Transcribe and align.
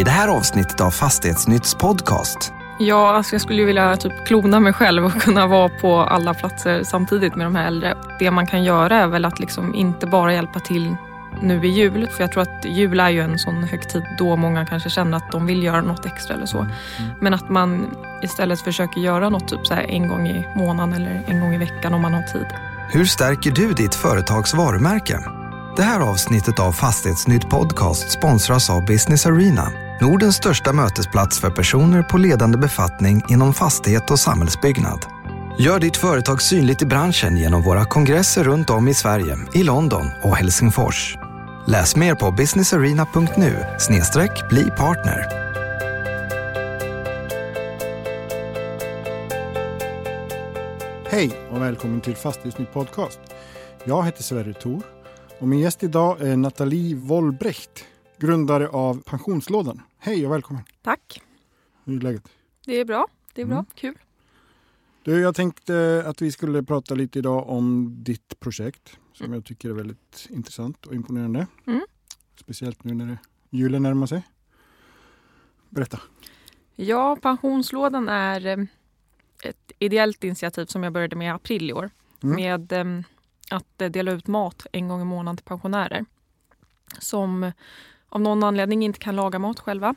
i 0.00 0.04
det 0.04 0.10
här 0.10 0.28
avsnittet 0.28 0.80
av 0.80 0.90
Fastighetsnytts 0.90 1.74
podcast. 1.74 2.52
Ja, 2.78 3.16
alltså 3.16 3.34
jag 3.34 3.40
skulle 3.40 3.64
vilja 3.64 3.96
typ 3.96 4.26
klona 4.26 4.60
mig 4.60 4.72
själv 4.72 5.04
och 5.04 5.12
kunna 5.12 5.46
vara 5.46 5.68
på 5.68 5.96
alla 6.00 6.34
platser 6.34 6.82
samtidigt 6.84 7.36
med 7.36 7.46
de 7.46 7.54
här 7.54 7.66
äldre. 7.66 7.96
Det 8.18 8.30
man 8.30 8.46
kan 8.46 8.64
göra 8.64 8.96
är 8.96 9.06
väl 9.06 9.24
att 9.24 9.38
liksom 9.38 9.74
inte 9.74 10.06
bara 10.06 10.34
hjälpa 10.34 10.60
till 10.60 10.96
nu 11.42 11.66
i 11.66 11.68
jul. 11.68 12.08
För 12.08 12.22
jag 12.22 12.32
tror 12.32 12.42
att 12.42 12.64
jul 12.64 13.00
är 13.00 13.10
ju 13.10 13.20
en 13.20 13.38
sån 13.38 13.64
högtid 13.64 14.02
då 14.18 14.36
många 14.36 14.66
kanske 14.66 14.90
känner 14.90 15.16
att 15.16 15.32
de 15.32 15.46
vill 15.46 15.62
göra 15.62 15.80
något 15.80 16.06
extra 16.06 16.34
eller 16.34 16.46
så. 16.46 16.66
Men 17.20 17.34
att 17.34 17.48
man 17.48 17.94
istället 18.22 18.60
försöker 18.60 19.00
göra 19.00 19.28
något 19.28 19.48
typ 19.48 19.66
så 19.66 19.74
en 19.74 20.08
gång 20.08 20.28
i 20.28 20.46
månaden 20.56 20.94
eller 20.94 21.22
en 21.26 21.40
gång 21.40 21.54
i 21.54 21.58
veckan 21.58 21.94
om 21.94 22.02
man 22.02 22.14
har 22.14 22.22
tid. 22.22 22.46
Hur 22.92 23.04
stärker 23.04 23.50
du 23.50 23.72
ditt 23.72 23.94
företags 23.94 24.54
varumärke? 24.54 25.39
Det 25.76 25.82
här 25.82 26.00
avsnittet 26.00 26.58
av 26.58 26.72
Fastighetsnytt 26.72 27.50
podcast 27.50 28.10
sponsras 28.10 28.70
av 28.70 28.84
Business 28.86 29.26
Arena, 29.26 29.72
Nordens 30.00 30.36
största 30.36 30.72
mötesplats 30.72 31.40
för 31.40 31.50
personer 31.50 32.02
på 32.02 32.18
ledande 32.18 32.58
befattning 32.58 33.22
inom 33.28 33.54
fastighet 33.54 34.10
och 34.10 34.18
samhällsbyggnad. 34.18 35.06
Gör 35.58 35.78
ditt 35.78 35.96
företag 35.96 36.42
synligt 36.42 36.82
i 36.82 36.86
branschen 36.86 37.36
genom 37.36 37.62
våra 37.62 37.84
kongresser 37.84 38.44
runt 38.44 38.70
om 38.70 38.88
i 38.88 38.94
Sverige, 38.94 39.36
i 39.54 39.62
London 39.62 40.10
och 40.22 40.36
Helsingfors. 40.36 41.16
Läs 41.66 41.96
mer 41.96 42.14
på 42.14 42.30
businessarena.nu 42.30 43.66
bli 44.48 44.70
partner. 44.70 45.26
Hej 51.10 51.30
och 51.50 51.62
välkommen 51.62 52.00
till 52.00 52.16
Fastighetsnytt 52.16 52.72
podcast. 52.72 53.20
Jag 53.84 54.04
heter 54.04 54.22
Sverre 54.22 54.54
Thor 54.54 54.82
och 55.40 55.48
min 55.48 55.58
gäst 55.58 55.82
idag 55.82 56.20
är 56.20 56.36
Nathalie 56.36 56.94
Wollbrecht, 56.94 57.84
grundare 58.18 58.68
av 58.68 59.02
Pensionslådan. 59.02 59.82
Hej 59.98 60.26
och 60.26 60.32
välkommen. 60.32 60.62
Tack. 60.82 61.22
Hur 61.84 61.96
är 61.96 62.00
läget? 62.00 62.28
Det 62.66 62.80
är 62.80 62.84
bra. 62.84 63.06
Det 63.34 63.42
är 63.42 63.46
bra. 63.46 63.54
Mm. 63.54 63.66
Kul. 63.74 63.98
Du, 65.02 65.20
jag 65.20 65.34
tänkte 65.34 66.04
att 66.06 66.22
vi 66.22 66.32
skulle 66.32 66.62
prata 66.62 66.94
lite 66.94 67.18
idag 67.18 67.48
om 67.48 67.96
ditt 67.98 68.40
projekt 68.40 68.98
som 69.12 69.32
jag 69.32 69.44
tycker 69.44 69.68
är 69.68 69.72
väldigt 69.72 70.26
intressant 70.30 70.86
och 70.86 70.94
imponerande. 70.94 71.46
Mm. 71.66 71.80
Speciellt 72.36 72.84
nu 72.84 72.94
när 72.94 73.18
julen 73.50 73.82
närmar 73.82 74.06
sig. 74.06 74.22
Berätta. 75.68 76.00
Ja, 76.76 77.16
pensionslådan 77.22 78.08
är 78.08 78.46
eh, 78.46 78.64
ett 79.44 79.72
ideellt 79.78 80.24
initiativ 80.24 80.66
som 80.66 80.82
jag 80.82 80.92
började 80.92 81.16
med 81.16 81.26
i 81.26 81.30
april 81.30 81.70
i 81.70 81.72
år. 81.72 81.90
Mm. 82.22 82.36
Med 82.36 82.72
eh, 82.72 83.04
att 83.50 83.82
eh, 83.82 83.90
dela 83.90 84.12
ut 84.12 84.26
mat 84.26 84.66
en 84.72 84.88
gång 84.88 85.00
i 85.00 85.04
månaden 85.04 85.36
till 85.36 85.44
pensionärer. 85.46 86.04
Som 86.98 87.52
av 88.08 88.20
någon 88.20 88.42
anledning 88.42 88.82
inte 88.84 88.98
kan 88.98 89.16
laga 89.16 89.38
mat 89.38 89.60
själva. 89.60 89.94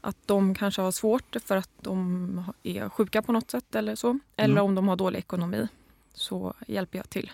Att 0.00 0.16
de 0.26 0.54
kanske 0.54 0.82
har 0.82 0.90
svårt 0.92 1.36
för 1.44 1.56
att 1.56 1.70
de 1.80 2.44
är 2.62 2.88
sjuka 2.88 3.22
på 3.22 3.32
något 3.32 3.50
sätt 3.50 3.74
eller 3.74 3.94
så. 3.94 4.18
Eller 4.36 4.54
Mm. 4.54 4.64
om 4.64 4.74
de 4.74 4.88
har 4.88 4.96
dålig 4.96 5.18
ekonomi. 5.18 5.68
Så 6.12 6.54
hjälper 6.66 6.98
jag 6.98 7.10
till. 7.10 7.32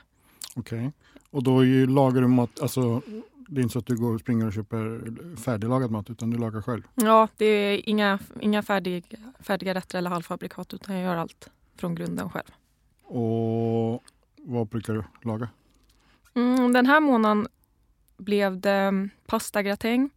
Okej. 0.57 0.93
Och 1.31 1.43
då 1.43 1.61
är 1.61 1.65
ju, 1.65 1.87
lagar 1.87 2.23
du 2.23 2.29
mat, 2.29 2.61
alltså 2.61 3.03
det 3.49 3.61
är 3.61 3.63
inte 3.63 3.73
så 3.73 3.79
att 3.79 3.87
du 3.87 3.97
går 3.97 4.15
och 4.15 4.21
springer 4.21 4.47
och 4.47 4.53
köper 4.53 5.37
färdiglagad 5.37 5.91
mat 5.91 6.11
utan 6.11 6.31
du 6.31 6.39
lagar 6.39 6.63
själv. 6.63 6.83
Ja, 6.95 7.29
det 7.37 7.45
är 7.47 7.89
inga, 7.89 8.19
inga 8.41 8.63
färdig, 8.63 9.05
färdiga 9.41 9.75
rätter 9.75 9.99
eller 9.99 10.11
halvfabrikat 10.11 10.75
utan 10.75 10.95
jag 10.95 11.05
gör 11.05 11.17
allt 11.17 11.49
från 11.77 11.95
grunden 11.95 12.31
själv. 12.31 12.51
Och 13.05 14.05
vad 14.45 14.69
brukar 14.69 14.95
du 14.95 15.05
laga? 15.23 15.49
Mm, 16.35 16.73
den 16.73 16.87
här 16.87 17.01
månaden 17.01 17.47
blev 18.17 18.61
det 18.61 19.09
pastagratäng, 19.27 20.11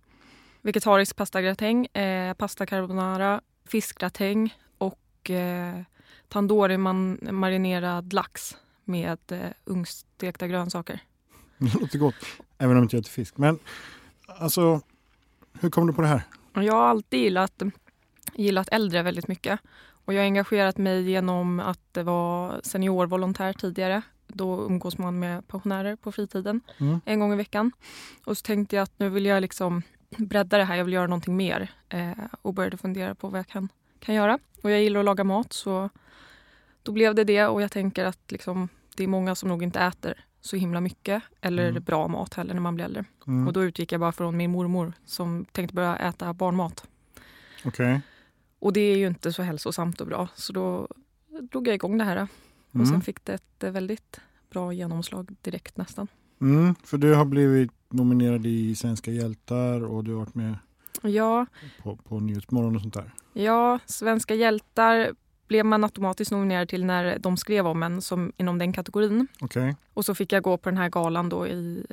vegetarisk 0.61 1.15
pastagratäng, 1.15 1.85
eh, 1.85 2.33
pasta 2.33 2.65
carbonara, 2.65 3.41
fiskgratäng 3.65 4.53
och 4.77 5.29
eh, 5.29 5.81
tandoori 6.27 6.77
man, 6.77 7.19
marinerad 7.31 8.13
lax 8.13 8.57
med 8.83 9.19
eh, 9.31 9.39
ugnstekta 9.65 10.47
grönsaker. 10.47 10.99
Det 11.57 11.73
låter 11.73 11.99
gott, 11.99 12.15
även 12.57 12.71
om 12.71 12.77
jag 12.77 12.83
inte 12.83 12.97
äter 12.97 13.09
fisk. 13.09 13.37
Men 13.37 13.59
alltså, 14.27 14.81
hur 15.59 15.69
kom 15.69 15.87
du 15.87 15.93
på 15.93 16.01
det 16.01 16.07
här? 16.07 16.21
Jag 16.53 16.73
har 16.73 16.87
alltid 16.87 17.19
gillat, 17.19 17.61
gillat 18.33 18.69
äldre 18.71 19.03
väldigt 19.03 19.27
mycket. 19.27 19.59
Och 20.05 20.13
jag 20.13 20.19
har 20.19 20.25
engagerat 20.25 20.77
mig 20.77 21.09
genom 21.11 21.59
att 21.59 21.97
vara 21.97 22.61
seniorvolontär 22.61 23.53
tidigare. 23.53 24.01
Då 24.37 24.65
umgås 24.65 24.97
man 24.97 25.19
med 25.19 25.47
pensionärer 25.47 25.95
på 25.95 26.11
fritiden 26.11 26.61
Mm. 26.77 27.01
en 27.05 27.19
gång 27.19 27.33
i 27.33 27.35
veckan. 27.35 27.71
Och 28.25 28.37
så 28.37 28.41
tänkte 28.41 28.75
jag 28.75 28.83
att 28.83 28.99
nu 28.99 29.09
vill 29.09 29.25
jag 29.25 29.41
liksom 29.41 29.81
bredda 30.17 30.57
det 30.57 30.63
här, 30.63 30.75
jag 30.75 30.85
vill 30.85 30.93
göra 30.93 31.07
någonting 31.07 31.35
mer. 31.37 31.71
Eh, 31.89 32.11
och 32.41 32.53
började 32.53 32.77
fundera 32.77 33.15
på 33.15 33.29
vad 33.29 33.39
jag 33.39 33.47
kan, 33.47 33.69
kan 33.99 34.15
göra. 34.15 34.39
Och 34.63 34.71
jag 34.71 34.81
gillar 34.83 34.99
att 34.99 35.05
laga 35.05 35.23
mat 35.23 35.53
så 35.53 35.89
då 36.83 36.91
blev 36.91 37.15
det 37.15 37.23
det. 37.23 37.45
Och 37.47 37.61
jag 37.61 37.71
tänker 37.71 38.05
att 38.05 38.31
liksom, 38.31 38.69
det 38.95 39.03
är 39.03 39.07
många 39.07 39.35
som 39.35 39.49
nog 39.49 39.63
inte 39.63 39.79
äter 39.79 40.25
så 40.41 40.55
himla 40.55 40.81
mycket 40.81 41.23
eller 41.41 41.69
Mm. 41.69 41.83
bra 41.83 42.07
mat 42.07 42.33
heller 42.33 42.53
när 42.53 42.61
man 42.61 42.75
blir 42.75 42.85
äldre. 42.85 43.05
Mm. 43.27 43.47
Och 43.47 43.53
då 43.53 43.63
utgick 43.63 43.91
jag 43.91 43.99
bara 44.01 44.11
från 44.11 44.37
min 44.37 44.51
mormor 44.51 44.93
som 45.05 45.45
tänkte 45.51 45.75
börja 45.75 45.95
äta 45.97 46.33
barnmat. 46.33 46.87
Okej. 47.65 48.01
Och 48.59 48.73
det 48.73 48.81
är 48.81 48.97
ju 48.97 49.07
inte 49.07 49.33
så 49.33 49.41
hälsosamt 49.43 50.01
och 50.01 50.07
bra. 50.07 50.27
Så 50.35 50.53
då 50.53 50.87
drog 51.51 51.67
jag 51.67 51.75
igång 51.75 51.97
det 51.97 52.03
här. 52.03 52.27
Och 52.75 52.81
Mm. 52.81 52.87
sen 52.91 53.01
fick 53.01 53.25
det 53.25 53.33
ett 53.33 53.63
eh, 53.63 53.71
väldigt 53.71 54.19
bra 54.49 54.73
genomslag 54.73 55.35
direkt 55.41 55.77
nästan. 55.77 56.07
Mm. 56.41 56.75
För 56.83 56.97
du 56.97 57.13
har 57.13 57.25
blivit 57.25 57.71
nominerad 57.89 58.45
i 58.45 58.75
Svenska 58.75 59.11
hjältar 59.11 59.83
och 59.83 60.03
du 60.03 60.11
har 60.11 60.19
varit 60.19 60.35
med 60.35 60.57
Ja, 61.01 61.45
på, 61.83 61.95
på 61.95 62.19
Nyhetsmorgon 62.19 62.75
och 62.75 62.81
sånt 62.81 62.93
där. 62.93 63.11
ja, 63.33 63.79
Svenska 63.85 64.35
hjältar 64.35 65.11
blev 65.47 65.65
man 65.65 65.83
automatiskt 65.83 66.31
nominerad 66.31 66.69
till 66.69 66.85
när 66.85 67.19
de 67.19 67.37
skrev 67.37 67.67
om 67.67 67.83
en 67.83 68.01
som 68.01 68.31
inom 68.37 68.57
den 68.57 68.73
kategorin. 68.73 69.27
Okej. 69.39 69.75
Och 69.93 70.05
så 70.05 70.15
fick 70.15 70.31
jag 70.33 70.43
gå 70.43 70.57
på 70.57 70.69
den 70.69 70.77
här 70.77 70.89
galan 70.89 71.29
då 71.29 71.47
i, 71.47 71.85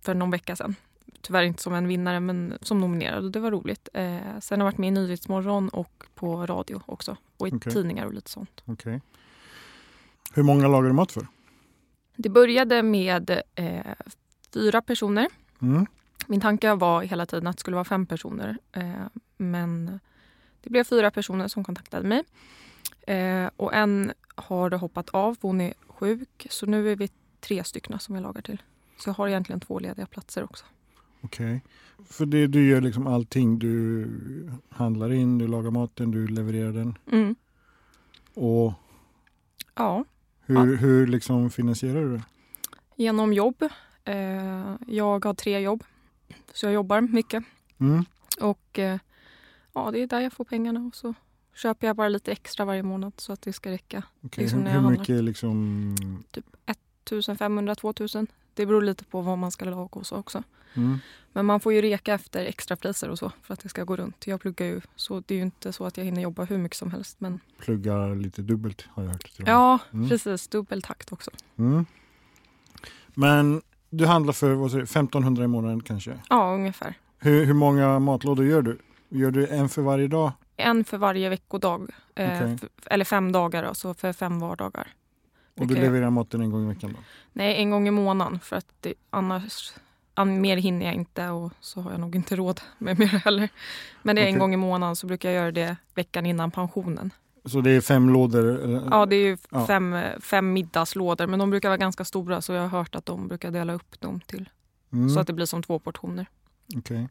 för 0.00 0.14
någon 0.14 0.30
vecka 0.30 0.56
sedan. 0.56 0.74
Tyvärr 1.20 1.42
inte 1.42 1.62
som 1.62 1.74
en 1.74 1.88
vinnare 1.88 2.20
men 2.20 2.54
som 2.60 2.80
nominerad 2.80 3.24
och 3.24 3.30
det 3.30 3.40
var 3.40 3.50
roligt. 3.50 3.88
Eh, 3.94 4.16
sen 4.40 4.60
har 4.60 4.66
jag 4.66 4.72
varit 4.72 4.78
med 4.78 4.88
i 4.88 4.90
Nyhetsmorgon 4.90 5.68
och 5.68 6.04
på 6.14 6.46
radio 6.46 6.80
också. 6.86 7.16
Och 7.36 7.48
i 7.48 7.50
Okej. 7.54 7.72
tidningar 7.72 8.06
och 8.06 8.14
lite 8.14 8.30
sånt. 8.30 8.62
Okej. 8.64 9.00
Hur 10.36 10.42
många 10.42 10.68
lagar 10.68 10.88
du 10.88 10.92
mat 10.92 11.12
för? 11.12 11.26
Det 12.16 12.28
började 12.28 12.82
med 12.82 13.42
eh, 13.54 13.80
fyra 14.54 14.82
personer. 14.82 15.28
Mm. 15.62 15.86
Min 16.26 16.40
tanke 16.40 16.74
var 16.74 17.02
hela 17.02 17.26
tiden 17.26 17.46
att 17.46 17.56
det 17.56 17.60
skulle 17.60 17.74
vara 17.74 17.84
fem 17.84 18.06
personer. 18.06 18.58
Eh, 18.72 19.06
men 19.36 20.00
det 20.60 20.70
blev 20.70 20.84
fyra 20.84 21.10
personer 21.10 21.48
som 21.48 21.64
kontaktade 21.64 22.08
mig. 22.08 22.24
Eh, 23.06 23.50
och 23.56 23.74
en 23.74 24.12
har 24.34 24.70
hoppat 24.70 25.10
av, 25.10 25.36
hon 25.40 25.60
är 25.60 25.74
sjuk. 25.88 26.46
Så 26.50 26.66
nu 26.66 26.92
är 26.92 26.96
vi 26.96 27.08
tre 27.40 27.64
stycken 27.64 27.98
som 27.98 28.14
jag 28.14 28.22
lagar 28.22 28.42
till. 28.42 28.62
Så 28.96 29.08
jag 29.08 29.14
har 29.14 29.28
egentligen 29.28 29.60
två 29.60 29.78
lediga 29.78 30.06
platser 30.06 30.44
också. 30.44 30.64
Okej. 31.20 31.62
För 32.08 32.26
det, 32.26 32.46
du 32.46 32.68
gör 32.68 32.80
liksom 32.80 33.06
allting. 33.06 33.58
Du 33.58 34.08
handlar 34.68 35.12
in, 35.12 35.38
du 35.38 35.46
lagar 35.46 35.70
maten, 35.70 36.10
du 36.10 36.26
levererar 36.26 36.72
den. 36.72 36.98
Mm. 37.12 37.34
Och 38.34 38.72
Ja, 39.78 40.04
hur, 40.46 40.76
hur 40.76 41.06
liksom 41.06 41.50
finansierar 41.50 42.00
du 42.04 42.12
det? 42.16 42.22
genom 42.96 43.32
jobb. 43.32 43.62
Eh, 44.04 44.74
jag 44.86 45.24
har 45.24 45.34
tre 45.34 45.60
jobb. 45.60 45.84
Så 46.52 46.66
jag 46.66 46.72
jobbar 46.72 47.00
mycket. 47.00 47.44
Mm. 47.78 48.04
Och 48.40 48.78
eh, 48.78 48.98
ja, 49.72 49.90
det 49.90 49.98
är 49.98 50.06
där 50.06 50.20
jag 50.20 50.32
får 50.32 50.44
pengarna. 50.44 50.80
Och 50.80 50.96
så 50.96 51.14
köper 51.54 51.86
jag 51.86 51.96
bara 51.96 52.08
lite 52.08 52.32
extra 52.32 52.64
varje 52.64 52.82
månad 52.82 53.12
så 53.16 53.32
att 53.32 53.42
det 53.42 53.52
ska 53.52 53.70
räcka. 53.70 54.02
Okej, 54.22 54.42
Liksom 54.44 54.66
hur, 54.66 54.80
hur 54.80 54.90
mycket 54.90 55.24
liksom... 55.24 55.94
1500-2000. 57.04 58.26
Det 58.56 58.66
beror 58.66 58.82
lite 58.82 59.04
på 59.04 59.20
vad 59.20 59.38
man 59.38 59.50
ska 59.50 59.64
laga 59.64 59.88
och 59.92 60.06
så 60.06 60.16
också. 60.16 60.42
Mm. 60.74 60.98
Men 61.32 61.46
man 61.46 61.60
får 61.60 61.72
ju 61.72 61.82
reka 61.82 62.14
efter 62.14 62.44
extrapriser 62.44 63.08
och 63.08 63.18
så 63.18 63.32
för 63.42 63.54
att 63.54 63.60
det 63.60 63.68
ska 63.68 63.84
gå 63.84 63.96
runt. 63.96 64.26
Jag 64.26 64.40
pluggar 64.40 64.66
ju 64.66 64.80
så 64.96 65.22
det 65.26 65.34
är 65.34 65.36
ju 65.36 65.42
inte 65.42 65.72
så 65.72 65.84
att 65.86 65.96
jag 65.96 66.04
hinner 66.04 66.22
jobba 66.22 66.44
hur 66.44 66.58
mycket 66.58 66.78
som 66.78 66.90
helst. 66.90 67.20
Men 67.20 67.40
Pluggar 67.58 68.14
lite 68.16 68.42
dubbelt 68.42 68.86
har 68.90 69.02
jag 69.02 69.10
hört. 69.10 69.32
ja, 69.38 69.78
Mm. 69.92 70.08
precis. 70.08 70.48
Dubbel 70.48 70.82
takt 70.82 71.12
också. 71.12 71.30
Mm. 71.58 71.86
Men 73.14 73.62
du 73.90 74.06
handlar 74.06 74.32
för 74.32 74.54
vad 74.54 74.70
säger, 74.70 74.80
du, 74.80 74.84
1500 74.84 75.44
i 75.44 75.46
månaden 75.46 75.80
kanske? 75.80 76.18
Ja, 76.28 76.54
ungefär. 76.54 76.94
Hur, 77.18 77.44
hur 77.44 77.54
många 77.54 77.98
matlådor 77.98 78.46
gör 78.46 78.62
du? 78.62 78.78
Gör 79.08 79.30
du 79.30 79.46
en 79.46 79.68
för 79.68 79.82
varje 79.82 80.08
dag? 80.08 80.32
En 80.56 80.84
för 80.84 80.98
varje 80.98 81.28
veckodag. 81.28 81.90
Eh, 82.14 82.36
Okej. 82.36 82.56
f- 82.62 82.68
eller 82.86 83.04
fem 83.04 83.32
dagar 83.32 83.62
då, 83.64 83.74
så 83.74 83.94
för 83.94 84.12
fem 84.12 84.40
vardagar. 84.40 84.88
Och 85.56 85.66
du 85.66 85.74
levererar 85.74 86.10
maten 86.10 86.40
en 86.40 86.50
gång 86.50 86.64
i 86.64 86.68
veckan 86.74 86.92
då? 86.92 86.98
Nej, 87.32 87.56
en 87.56 87.70
gång 87.70 87.88
i 87.88 87.90
månaden 87.90 88.40
för 88.40 88.56
att 88.56 88.66
det, 88.80 88.94
annars 89.10 89.72
an, 90.14 90.40
mer 90.40 90.56
hinner 90.56 90.86
jag 90.86 90.94
inte 90.94 91.28
och 91.28 91.52
så 91.60 91.80
har 91.80 91.90
jag 91.90 92.00
nog 92.00 92.16
inte 92.16 92.36
råd 92.36 92.60
med 92.78 92.98
mer 92.98 93.06
heller. 93.06 93.48
Men 94.02 94.16
det 94.16 94.22
är 94.22 94.26
en 94.26 94.30
Okej. 94.34 94.40
gång 94.40 94.54
i 94.54 94.56
månaden 94.56 94.96
så 94.96 95.06
brukar 95.06 95.30
jag 95.30 95.36
göra 95.42 95.52
det 95.52 95.76
veckan 95.94 96.26
innan 96.26 96.50
pensionen. 96.50 97.10
Så 97.44 97.60
det 97.60 97.70
är 97.70 97.80
fem 97.80 98.08
lådor? 98.12 98.44
eller? 98.64 98.88
Ja, 98.90 99.06
det 99.06 99.16
är 99.16 99.26
ju 99.26 99.36
Ja. 99.50 99.66
fem, 99.66 99.96
fem 100.20 100.52
middagslådor 100.52 101.26
men 101.26 101.38
de 101.38 101.50
brukar 101.50 101.68
vara 101.68 101.76
ganska 101.76 102.04
stora 102.04 102.40
så 102.42 102.52
jag 102.52 102.60
har 102.62 102.68
hört 102.68 102.94
att 102.94 103.06
de 103.06 103.28
brukar 103.28 103.50
dela 103.50 103.72
upp 103.72 104.00
dem 104.00 104.20
till 104.20 104.48
Mm. 104.92 105.10
så 105.10 105.20
att 105.20 105.26
det 105.26 105.32
blir 105.32 105.46
som 105.46 105.62
två 105.62 105.78
portioner. 105.78 106.26
Okej. 106.76 107.08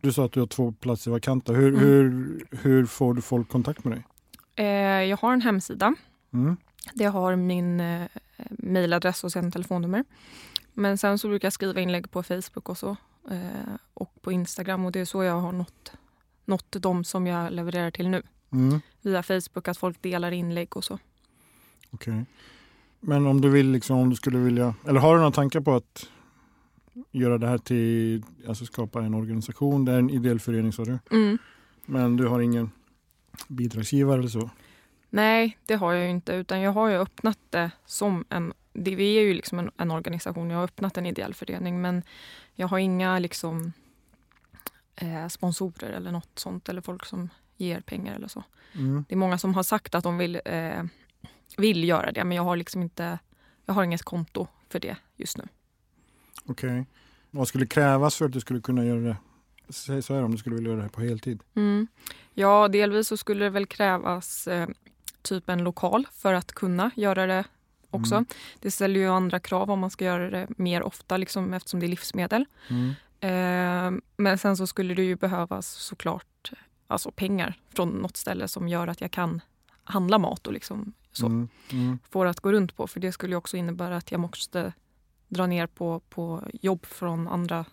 Du 0.00 0.12
sa 0.12 0.24
att 0.24 0.32
du 0.32 0.40
har 0.40 0.46
två 0.46 0.72
platser 0.72 1.10
vakanta. 1.10 1.52
Hur, 1.52 1.68
Mm. 1.68 1.80
hur, 1.80 2.46
hur 2.62 2.86
får 2.86 3.14
du 3.14 3.22
folk 3.22 3.48
kontakt 3.48 3.84
med 3.84 3.92
dig? 3.96 4.04
Eh, 4.66 5.04
jag 5.08 5.16
har 5.16 5.32
en 5.32 5.40
hemsida. 5.40 5.94
Mm. 6.32 6.56
Det 6.94 7.04
har 7.04 7.36
min 7.36 7.80
eh, 7.80 8.08
mejladress 8.50 9.24
och 9.24 9.32
sen 9.32 9.50
telefonnummer. 9.52 10.04
Men 10.72 10.98
sen 10.98 11.18
så 11.18 11.28
brukar 11.28 11.46
jag 11.46 11.52
skriva 11.52 11.80
inlägg 11.80 12.10
på 12.10 12.22
Facebook 12.22 12.68
och 12.68 12.78
så. 12.78 12.96
Eh, 13.30 13.74
och 13.94 14.22
på 14.22 14.32
Instagram 14.32 14.84
och 14.84 14.92
det 14.92 15.00
är 15.00 15.04
så 15.04 15.22
jag 15.22 15.40
har 15.40 15.52
nått, 15.52 15.92
nått 16.44 16.76
de 16.82 17.04
som 17.04 17.26
jag 17.26 17.52
levererar 17.52 17.90
till 17.90 18.08
nu. 18.08 18.22
Mm. 18.52 18.80
Via 19.00 19.22
Facebook, 19.22 19.68
att 19.68 19.78
folk 19.78 20.02
delar 20.02 20.32
inlägg 20.32 20.76
och 20.76 20.84
så. 20.84 20.98
Okej. 21.90 22.24
Men 23.00 23.26
om 23.26 23.40
du 23.40 23.50
vill, 23.50 23.70
liksom, 23.70 23.98
om 23.98 24.10
du 24.10 24.16
skulle 24.16 24.38
vilja, 24.38 24.74
eller 24.88 25.00
har 25.00 25.14
du 25.14 25.18
några 25.20 25.32
tankar 25.32 25.60
på 25.60 25.74
att 25.74 26.08
göra 27.10 27.38
det 27.38 27.46
här 27.46 27.58
till, 27.58 28.22
alltså 28.48 28.64
skapa 28.66 29.02
en 29.02 29.14
organisation, 29.14 29.84
det 29.84 29.92
är 29.92 29.98
en 29.98 30.10
ideell 30.10 30.40
förening 30.40 30.72
sa 30.72 30.84
du, 30.84 30.98
Mm. 31.10 31.38
men 31.86 32.16
du 32.16 32.26
har 32.26 32.40
ingen 32.40 32.70
bidragsgivare 33.48 34.18
eller 34.18 34.28
så? 34.28 34.50
Nej, 35.14 35.58
det 35.66 35.74
har 35.74 35.92
jag 35.92 36.04
ju 36.04 36.10
inte. 36.10 36.32
Utan 36.32 36.60
jag 36.60 36.72
har 36.72 36.88
ju 36.88 36.96
öppnat 36.96 37.38
det 37.50 37.70
som 37.86 38.24
en... 38.28 38.52
Det, 38.72 38.94
vi 38.94 39.16
är 39.16 39.22
ju 39.22 39.34
liksom 39.34 39.58
en, 39.58 39.70
en 39.76 39.90
organisation. 39.90 40.50
Jag 40.50 40.56
har 40.56 40.64
öppnat 40.64 40.96
en 40.96 41.06
ideell 41.06 41.34
förening. 41.34 41.80
Men 41.80 42.02
jag 42.54 42.68
har 42.68 42.78
inga 42.78 43.18
liksom, 43.18 43.72
eh, 44.96 45.28
sponsorer 45.28 45.90
eller 45.90 46.12
något 46.12 46.38
sånt. 46.38 46.68
Eller 46.68 46.80
folk 46.80 47.04
som 47.04 47.28
ger 47.56 47.80
pengar 47.80 48.14
eller 48.14 48.28
så. 48.28 48.44
Mm. 48.72 49.04
Det 49.08 49.14
är 49.14 49.18
många 49.18 49.38
som 49.38 49.54
har 49.54 49.62
sagt 49.62 49.94
att 49.94 50.04
de 50.04 50.18
vill, 50.18 50.40
eh, 50.44 50.82
vill 51.56 51.84
göra 51.84 52.12
det. 52.12 52.24
Men 52.24 52.36
jag 52.36 52.44
har 52.44 52.56
liksom 52.56 52.82
inte... 52.82 53.18
Jag 53.66 53.74
har 53.74 53.84
inget 53.84 54.02
konto 54.02 54.46
för 54.68 54.80
det 54.80 54.96
just 55.16 55.38
nu. 55.38 55.44
Okej. 56.46 56.86
Vad 57.30 57.48
skulle 57.48 57.66
krävas 57.66 58.16
för 58.16 58.24
att 58.24 58.32
du 58.32 58.40
skulle 58.40 58.60
kunna 58.60 58.84
göra 58.84 59.00
det? 59.00 59.16
Säg 59.68 60.02
så 60.02 60.14
här 60.14 60.22
om 60.22 60.32
du 60.32 60.38
skulle 60.38 60.56
vilja 60.56 60.68
göra 60.68 60.76
det 60.76 60.82
här 60.82 60.90
på 60.90 61.00
heltid. 61.00 61.42
Mm. 61.54 61.86
Ja, 62.34 62.68
delvis 62.68 63.08
så 63.08 63.16
skulle 63.16 63.44
det 63.44 63.50
väl 63.50 63.66
krävas 63.66 64.48
eh, 64.48 64.68
typ 65.22 65.48
en 65.48 65.64
lokal 65.64 66.06
för 66.12 66.34
att 66.34 66.52
kunna 66.52 66.90
göra 66.96 67.26
det 67.26 67.44
också. 67.90 68.14
Mm. 68.14 68.26
Det 68.60 68.70
ställer 68.70 69.00
ju 69.00 69.06
andra 69.08 69.40
krav 69.40 69.70
om 69.70 69.78
man 69.78 69.90
ska 69.90 70.04
göra 70.04 70.30
det 70.30 70.46
mer 70.56 70.82
ofta 70.82 71.16
liksom, 71.16 71.54
eftersom 71.54 71.80
det 71.80 71.86
är 71.86 71.88
livsmedel. 71.88 72.44
Mm. 72.68 72.94
Eh, 73.20 74.00
men 74.16 74.38
sen 74.38 74.56
så 74.56 74.66
skulle 74.66 74.94
det 74.94 75.02
ju 75.02 75.16
behövas 75.16 75.66
såklart 75.66 76.52
alltså 76.86 77.10
pengar 77.10 77.54
från 77.74 77.88
något 77.88 78.16
ställe 78.16 78.48
som 78.48 78.68
gör 78.68 78.88
att 78.88 79.00
jag 79.00 79.10
kan 79.10 79.40
handla 79.84 80.18
mat 80.18 80.46
och 80.46 80.52
liksom 80.52 80.92
så, 81.12 81.26
Mm. 81.26 81.48
Mm. 81.72 81.98
få 82.10 82.24
det 82.24 82.30
att 82.30 82.40
gå 82.40 82.52
runt 82.52 82.76
på. 82.76 82.86
För 82.86 83.00
det 83.00 83.12
skulle 83.12 83.32
ju 83.32 83.36
också 83.36 83.56
innebära 83.56 83.96
att 83.96 84.12
jag 84.12 84.20
måste 84.20 84.72
dra 85.28 85.46
ner 85.46 85.66
på, 85.66 86.00
på 86.08 86.42
jobb 86.52 86.86
från 86.86 87.28
andra 87.28 87.64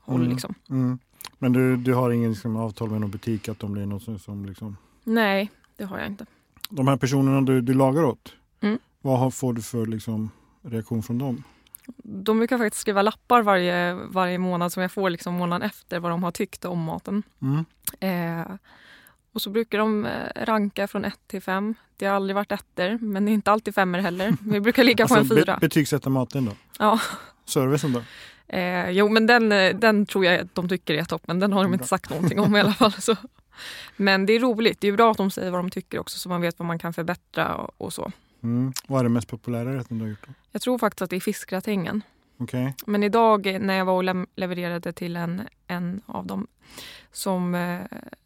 håll. 0.00 0.20
Mm. 0.20 0.32
Liksom. 0.32 0.54
Mm. 0.70 0.98
Men 1.38 1.52
du, 1.52 1.76
du 1.76 1.94
har 1.94 2.10
ingen 2.10 2.30
liksom, 2.30 2.56
avtal 2.56 2.90
med 2.90 3.00
någon 3.00 3.10
butik 3.10 3.48
att 3.48 3.58
de 3.58 3.72
blir 3.72 3.86
något 3.86 4.02
som, 4.02 4.18
som 4.18 4.44
liksom... 4.44 4.76
Nej, 5.04 5.50
det 5.76 5.84
har 5.84 5.98
jag 5.98 6.06
inte. 6.06 6.26
De 6.68 6.88
här 6.88 6.96
personerna 6.96 7.40
du, 7.40 7.60
du 7.60 7.74
lagar 7.74 8.04
åt, 8.04 8.32
Mm. 8.60 8.78
vad 9.02 9.34
får 9.34 9.52
du 9.52 9.62
för 9.62 9.86
liksom, 9.86 10.30
reaktion 10.62 11.02
från 11.02 11.18
dem? 11.18 11.42
De 12.02 12.38
brukar 12.38 12.58
faktiskt 12.58 12.80
skriva 12.80 13.02
lappar 13.02 13.42
varje, 13.42 13.94
varje 13.94 14.38
månad 14.38 14.72
som 14.72 14.82
jag 14.82 14.92
får 14.92 15.10
liksom 15.10 15.34
månaden 15.34 15.66
efter 15.70 15.98
vad 16.00 16.10
de 16.12 16.22
har 16.22 16.30
tyckt 16.30 16.64
om 16.64 16.82
maten. 16.84 17.22
Mm. 17.42 17.64
Eh, 18.40 18.46
och 19.32 19.42
så 19.42 19.50
brukar 19.50 19.78
de 19.78 20.06
eh, 20.06 20.44
ranka 20.44 20.88
från 20.88 21.04
1 21.04 21.14
till 21.26 21.42
5. 21.42 21.74
Det 21.96 22.06
har 22.06 22.14
aldrig 22.16 22.34
varit 22.34 22.52
ettor, 22.52 22.98
men 22.98 23.24
det 23.24 23.30
är 23.30 23.32
inte 23.32 23.52
alltid 23.52 23.74
femmer 23.74 23.98
heller. 23.98 24.36
Vi 24.50 24.60
brukar 24.60 24.84
ligga 24.84 25.08
på 25.08 25.14
en 25.14 25.18
Alltså, 25.20 25.34
be, 25.34 25.40
fyra. 25.40 25.58
betygsätta 25.60 26.10
maten 26.10 26.44
då? 26.44 26.52
Ja. 26.78 27.00
Servicen 27.44 27.92
då? 27.92 28.02
Eh, 28.56 28.90
jo, 28.90 29.08
men 29.08 29.26
den, 29.26 29.52
eh, 29.52 29.76
den 29.76 30.06
tror 30.06 30.24
jag 30.24 30.40
att 30.40 30.54
de 30.54 30.68
tycker 30.68 30.94
är 30.94 31.04
toppen. 31.04 31.40
Den 31.40 31.52
har 31.52 31.62
de 31.62 31.68
Bra. 31.68 31.74
inte 31.74 31.88
sagt 31.88 32.10
någonting 32.10 32.40
om 32.40 32.56
i 32.56 32.60
alla 32.60 32.72
fall. 32.74 32.92
Så. 32.92 33.16
Men 33.96 34.26
det 34.26 34.32
är 34.32 34.40
roligt. 34.40 34.80
Det 34.80 34.88
är 34.88 34.92
bra 34.92 35.10
att 35.10 35.16
de 35.16 35.30
säger 35.30 35.50
vad 35.50 35.60
de 35.60 35.70
tycker 35.70 35.98
också 35.98 36.18
så 36.18 36.28
man 36.28 36.40
vet 36.40 36.58
vad 36.58 36.66
man 36.66 36.78
kan 36.78 36.92
förbättra 36.92 37.54
och, 37.54 37.74
och 37.78 37.92
så. 37.92 38.12
Mm. 38.42 38.72
Vad 38.86 39.00
är 39.00 39.04
det 39.04 39.10
mest 39.10 39.28
populära 39.28 39.76
rätten 39.76 39.98
du 39.98 40.04
har 40.04 40.10
gjort? 40.10 40.26
då? 40.26 40.32
Jag 40.52 40.62
tror 40.62 40.78
faktiskt 40.78 41.02
att 41.02 41.10
det 41.10 41.16
är 41.16 41.20
fiskgratängen. 41.20 42.02
Okej. 42.38 42.74
Men 42.86 43.02
idag 43.02 43.58
när 43.60 43.74
jag 43.74 43.84
var 43.84 43.92
och 43.92 44.26
levererade 44.36 44.92
till 44.92 45.16
en, 45.16 45.42
en 45.66 46.00
av 46.06 46.26
dem 46.26 46.46
som, 47.12 47.54
eh, 47.54 47.80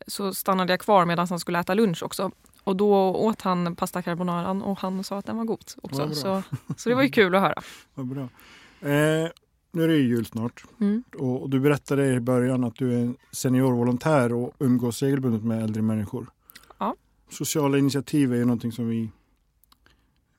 så 0.06 0.34
stannade 0.34 0.73
jag 0.73 0.81
kvar 0.81 1.05
medan 1.05 1.26
han 1.29 1.40
skulle 1.40 1.61
äta 1.61 1.75
lunch 1.75 2.02
också. 2.02 2.31
Och 2.64 2.76
då 2.76 3.14
åt 3.14 3.43
han 3.43 3.76
pasta 3.76 4.02
carbonaran 4.02 4.62
och 4.62 4.79
han 4.79 5.05
sa 5.05 5.19
att 5.19 5.26
den 5.26 5.37
var 5.37 5.44
god 5.44 5.64
också. 5.82 6.14
Så, 6.14 6.43
så 6.76 6.88
det 6.88 6.94
var 6.94 7.02
ju 7.02 7.11
kul 7.11 7.34
att 7.34 7.40
höra. 7.40 7.62
Vad 7.94 8.06
bra. 8.06 8.29
Eh, 8.90 9.31
nu 9.72 9.84
är 9.84 9.88
det 9.88 9.96
ju 9.96 10.08
jul 10.08 10.24
snart 10.26 10.64
Mm. 10.80 11.02
och, 11.19 11.50
du 11.50 11.60
berättade 11.60 12.14
i 12.14 12.20
början 12.20 12.64
att 12.64 12.76
du 12.76 12.92
är 12.94 12.98
en 12.98 13.16
seniorvolontär 13.32 14.32
och 14.32 14.52
umgås 14.58 15.02
regelbundet 15.02 15.44
med 15.44 15.62
äldre 15.64 15.82
människor. 15.82 16.26
Ja. 16.78 16.94
Sociala 17.30 17.78
initiativ 17.78 18.32
är 18.32 18.36
ju 18.36 18.44
någonting 18.44 18.72
som 18.72 18.88
vi 18.88 19.10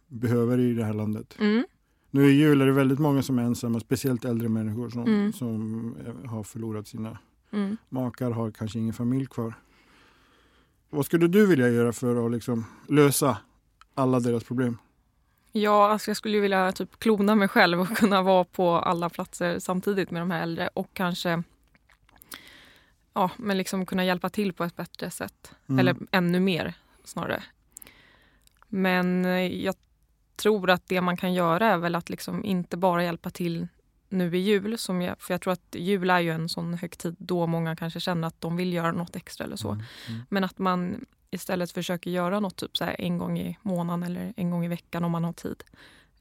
behöver 0.07 0.57
i 0.59 0.73
det 0.73 0.83
här 0.85 0.93
landet. 0.93 1.35
Mm. 1.39 1.65
Nu 2.11 2.25
i 2.29 2.31
jul 2.33 2.61
är 2.61 2.65
det 2.65 2.71
väldigt 2.71 2.99
många 2.99 3.23
som 3.23 3.39
är 3.39 3.43
ensamma, 3.43 3.79
speciellt 3.79 4.25
äldre 4.25 4.49
människor 4.49 4.89
som, 4.89 5.01
Mm. 5.03 5.33
som 5.33 5.95
eh, 6.05 6.29
har 6.29 6.43
förlorat 6.43 6.87
sina 6.87 7.17
Mm. 7.51 7.77
makar, 7.89 8.31
har 8.31 8.51
kanske 8.51 8.79
ingen 8.79 8.93
familj 8.93 9.25
kvar. 9.25 9.53
Vad 10.89 11.05
skulle 11.05 11.27
du 11.27 11.45
vilja 11.45 11.69
göra 11.69 11.93
för 11.93 12.25
att 12.25 12.31
liksom 12.31 12.65
lösa 12.87 13.37
alla 13.93 14.19
deras 14.19 14.43
problem? 14.43 14.77
Ja, 15.55 15.89
alltså 15.89 16.09
jag 16.09 16.17
skulle 16.17 16.35
ju 16.35 16.41
vilja 16.41 16.71
typ 16.71 16.99
klona 16.99 17.35
mig 17.35 17.47
själv 17.47 17.81
och 17.81 17.87
kunna 17.97 18.21
vara 18.21 18.43
på 18.43 18.71
alla 18.71 19.09
platser 19.09 19.59
samtidigt 19.59 20.11
med 20.11 20.21
de 20.21 20.31
här 20.31 20.43
äldre 20.43 20.69
och 20.73 20.89
kanske 20.93 21.43
ja, 23.13 23.29
men 23.37 23.57
liksom 23.57 23.85
kunna 23.85 24.05
hjälpa 24.05 24.29
till 24.29 24.53
på 24.53 24.63
ett 24.63 24.75
bättre 24.75 25.11
sätt. 25.11 25.51
Mm. 25.69 25.79
Eller 25.79 25.95
ännu 26.11 26.39
mer 26.39 26.73
snarare. 27.03 27.43
Men 28.67 29.25
eh, 29.25 29.63
jag 29.63 29.75
tror 30.35 30.69
att 30.69 30.87
det 30.87 31.01
man 31.01 31.17
kan 31.17 31.33
göra 31.33 31.67
är 31.67 31.77
väl 31.77 31.95
att 31.95 32.09
liksom 32.09 32.45
inte 32.45 32.77
bara 32.77 33.03
hjälpa 33.03 33.29
till 33.29 33.67
nu 34.09 34.37
i 34.37 34.39
jul. 34.39 34.77
Som 34.77 35.01
jag, 35.01 35.21
för 35.21 35.33
jag 35.33 35.41
tror 35.41 35.53
att 35.53 35.75
jul 35.75 36.09
är 36.09 36.19
ju 36.19 36.31
en 36.31 36.49
sån 36.49 36.73
högtid 36.73 37.15
då 37.17 37.47
många 37.47 37.75
kanske 37.75 37.99
känner 37.99 38.27
att 38.27 38.41
de 38.41 38.55
vill 38.55 38.73
göra 38.73 38.91
något 38.91 39.15
extra 39.15 39.45
eller 39.45 39.55
så. 39.55 39.71
Mm. 39.71 39.85
Mm. 40.07 40.21
Men 40.29 40.43
att 40.43 40.57
man 40.57 41.05
istället 41.33 41.71
försöker 41.71 42.11
göra 42.11 42.39
något 42.39 42.55
typ 42.55 42.77
så 42.77 42.83
en 42.97 43.17
gång 43.17 43.39
i 43.39 43.57
månaden 43.61 44.03
eller 44.03 44.33
en 44.37 44.51
gång 44.51 44.65
i 44.65 44.67
veckan 44.67 45.03
om 45.03 45.11
man 45.11 45.23
har 45.23 45.33
tid. 45.33 45.63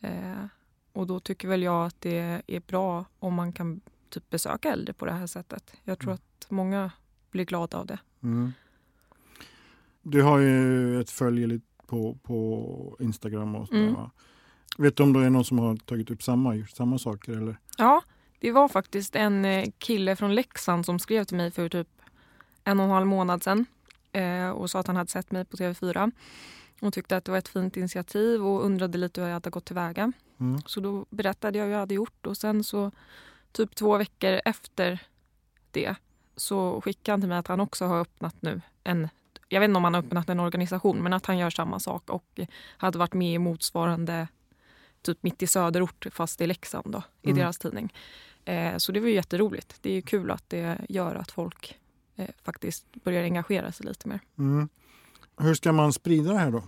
Eh, 0.01 0.45
och 0.93 1.07
då 1.07 1.21
tycker 1.21 1.49
väl 1.49 1.63
jag 1.63 1.87
att 1.87 2.01
det 2.01 2.43
är 2.47 2.61
bra 2.61 3.05
om 3.19 3.35
man 3.35 3.53
kan 3.53 3.81
typ 4.09 4.31
besöka 4.31 4.73
äldre 4.73 4.93
på 4.95 5.05
det 5.07 5.13
här 5.13 5.27
sättet. 5.27 5.75
Jag 5.85 5.99
tror 5.99 6.11
Mm. 6.11 6.15
att 6.41 6.51
många 6.51 6.91
blir 7.31 7.45
glada 7.45 7.79
av 7.79 7.87
det. 7.87 7.99
Mm. 8.23 8.53
Du 10.03 10.23
har 10.23 10.39
ju 10.39 11.01
ett 11.01 11.11
följe 11.11 11.61
på, 11.87 12.19
på 12.23 12.97
Instagram 13.01 13.55
och 13.57 13.69
sådär, 13.69 13.81
Mm. 13.83 13.95
va? 13.95 14.11
Vet 14.79 14.97
du 14.97 15.03
om 15.03 15.13
det 15.13 15.21
är 15.27 15.31
någon 15.31 15.45
som 15.45 15.59
har 15.59 15.77
tagit 15.77 16.11
upp 16.11 16.23
samma, 16.23 16.67
samma 16.75 16.99
saker? 16.99 17.33
Eller? 17.33 17.57
Ja, 17.79 18.03
det 18.39 18.53
var 18.53 18.69
faktiskt 18.69 19.17
en 19.17 19.45
eh, 19.45 19.69
kille 19.79 20.17
från 20.17 20.35
Leksand 20.35 20.87
som 20.87 20.99
skrev 20.99 21.25
till 21.25 21.37
mig 21.37 21.51
för 21.51 21.69
typ 21.69 21.89
en 22.65 22.81
och 22.81 22.85
en 22.85 22.91
halv 22.93 23.07
månad 23.07 23.43
sedan 23.43 23.67
eh, 24.13 24.51
och 24.51 24.71
sa 24.71 24.81
att 24.81 24.87
han 24.87 24.97
hade 24.97 25.11
sett 25.11 25.31
mig 25.31 25.45
på 25.45 25.57
TV4 25.57 26.13
och 26.81 26.93
tyckte 26.93 27.17
att 27.17 27.25
det 27.25 27.31
var 27.31 27.39
ett 27.39 27.49
fint 27.49 27.77
initiativ 27.77 28.47
och 28.47 28.65
undrade 28.65 28.99
lite 28.99 29.21
hur 29.21 29.29
jag 29.29 29.35
hade 29.35 29.51
gått 29.51 29.65
tillväga. 29.65 30.13
Mm. 30.41 30.61
Så 30.67 30.81
då 30.81 31.07
berättade 31.11 31.59
jag 31.59 31.65
hur 31.65 31.73
jag 31.73 31.79
hade 31.81 31.95
gjort 31.95 32.27
och 32.27 32.37
sen 32.37 32.65
så 32.65 32.91
typ 33.53 33.75
två 33.75 33.97
veckor 33.99 34.41
efter 34.45 34.99
det 35.71 35.95
så 36.37 36.81
skickade 36.81 37.13
han 37.13 37.21
till 37.21 37.29
mig 37.29 37.39
att 37.39 37.49
han 37.49 37.61
också 37.61 37.85
har 37.85 38.01
öppnat 38.01 38.43
nu 38.43 38.61
en 38.85 39.09
jag 39.49 39.61
vet 39.61 39.69
inte 39.69 39.77
om 39.77 39.85
han 39.85 39.95
har 39.95 40.03
öppnat 40.03 40.29
en 40.29 40.41
organisation 40.41 41.03
men 41.03 41.13
att 41.13 41.27
han 41.27 41.39
gör 41.39 41.51
samma 41.51 41.79
sak 41.81 42.11
och 42.11 42.41
hade 42.77 42.99
varit 42.99 43.15
med 43.15 43.35
i 43.35 43.39
motsvarande 43.39 44.29
typ 45.03 45.23
mitt 45.23 45.43
i 45.43 45.47
söderort 45.47 46.07
fast 46.11 46.41
i 46.41 46.47
Leksand 46.47 46.93
då, 46.93 47.03
i 47.23 47.27
Mm. 47.31 47.39
deras 47.39 47.59
tidning. 47.59 47.93
Eh, 48.45 48.77
så 48.77 48.93
det 48.93 49.01
var 49.01 49.09
ju 49.09 49.15
jätteroligt. 49.15 49.77
Det 49.81 49.91
är 49.91 49.95
ju 49.95 50.03
kul 50.03 50.31
att 50.31 50.51
det 50.51 50.79
gör 50.89 51.15
att 51.15 51.31
folk 51.31 51.79
eh, 52.23 52.35
faktiskt 52.43 52.87
börjar 53.05 53.23
engagera 53.23 53.73
sig 53.73 53.87
lite 53.87 54.09
mer. 54.09 54.21
Mm. 54.39 54.69
Hur 55.39 55.55
ska 55.55 55.73
man 55.73 55.93
sprida 55.93 56.33
det 56.33 56.39
här 56.39 56.51
då? 56.51 56.63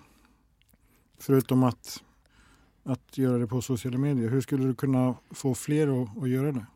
Förutom 1.18 1.62
att, 1.62 2.02
att 2.82 3.18
göra 3.18 3.38
det 3.38 3.46
på 3.46 3.62
sociala 3.62 3.98
medier. 3.98 4.28
Hur 4.28 4.40
skulle 4.40 4.66
du 4.66 4.74
kunna 4.74 5.14
få 5.30 5.54
fler 5.54 6.02
att, 6.02 6.22
att 6.22 6.28
göra 6.28 6.52
det? 6.52 6.66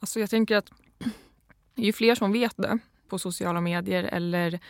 Alltså 0.00 0.20
jag 0.20 0.30
tänker 0.30 0.56
att 0.56 0.72
ju 1.74 1.92
fler 1.92 2.14
som 2.14 2.32
vet 2.32 2.56
det 2.56 2.78
på 3.08 3.18
sociala 3.18 3.60
medier 3.60 4.04
eller 4.04 4.60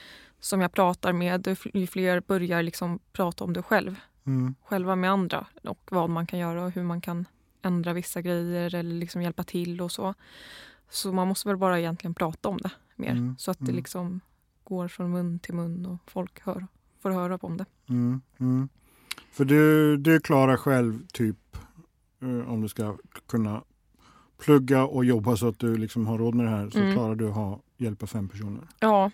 som 0.41 0.61
jag 0.61 0.73
pratar 0.73 1.13
med, 1.13 1.57
ju 1.75 1.87
fler 1.87 2.21
börjar 2.21 2.63
liksom 2.63 2.99
prata 3.13 3.45
om 3.45 3.53
det 3.53 3.63
själv. 3.63 3.97
Mm. 4.25 4.55
Själva 4.63 4.97
med 4.97 5.11
andra 5.11 5.47
och 5.63 5.81
vad 5.91 6.11
man 6.11 6.27
kan 6.27 6.39
göra 6.39 6.65
och 6.65 6.71
hur 6.71 6.83
man 6.83 7.01
kan 7.01 7.25
ändra 7.63 7.93
vissa 7.93 8.23
grejer 8.23 8.75
eller 8.75 8.95
liksom 8.95 9.23
hjälpa 9.23 9.45
till 9.45 9.81
och 9.81 9.93
så. 9.93 10.15
Så 10.91 11.13
man 11.13 11.29
måste 11.29 11.49
väl 11.49 11.57
bara 11.57 11.79
egentligen 11.79 12.15
prata 12.15 12.49
om 12.49 12.59
det 12.59 12.71
mer 12.99 13.11
Mm, 13.11 13.35
så 13.39 13.51
att 13.51 13.59
det 13.59 13.65
mm. 13.65 13.77
liksom 13.77 14.21
går 14.65 14.89
från 14.89 15.11
mun 15.11 15.39
till 15.39 15.55
mun 15.55 15.87
och 15.87 16.11
folk 16.11 16.41
hör, 16.41 16.67
får 17.03 17.11
höra 17.11 17.39
om 17.41 17.57
det. 17.57 17.65
Mm. 17.89 18.21
Mm. 18.39 18.69
För 19.33 19.45
du, 19.45 19.97
du 19.97 20.21
klarar 20.21 20.57
själv 20.57 21.07
typ 21.13 21.57
eh, 22.23 22.51
om 22.53 22.61
du 22.61 22.69
ska 22.69 22.97
kunna 23.27 23.63
plugga 24.39 24.85
och 24.85 25.05
jobba 25.05 25.37
så 25.37 25.49
att 25.49 25.59
du 25.59 25.77
liksom 25.77 26.07
har 26.07 26.19
råd 26.19 26.35
med 26.35 26.47
det 26.47 26.51
här 26.51 26.71
så 26.71 26.79
Mm. 26.79 26.93
klarar 26.95 27.15
du 27.15 27.29
att 27.29 27.35
ha 27.35 27.61
hjälpa 27.77 28.07
fem 28.07 28.29
personer? 28.29 28.69
Ja, 28.81 29.11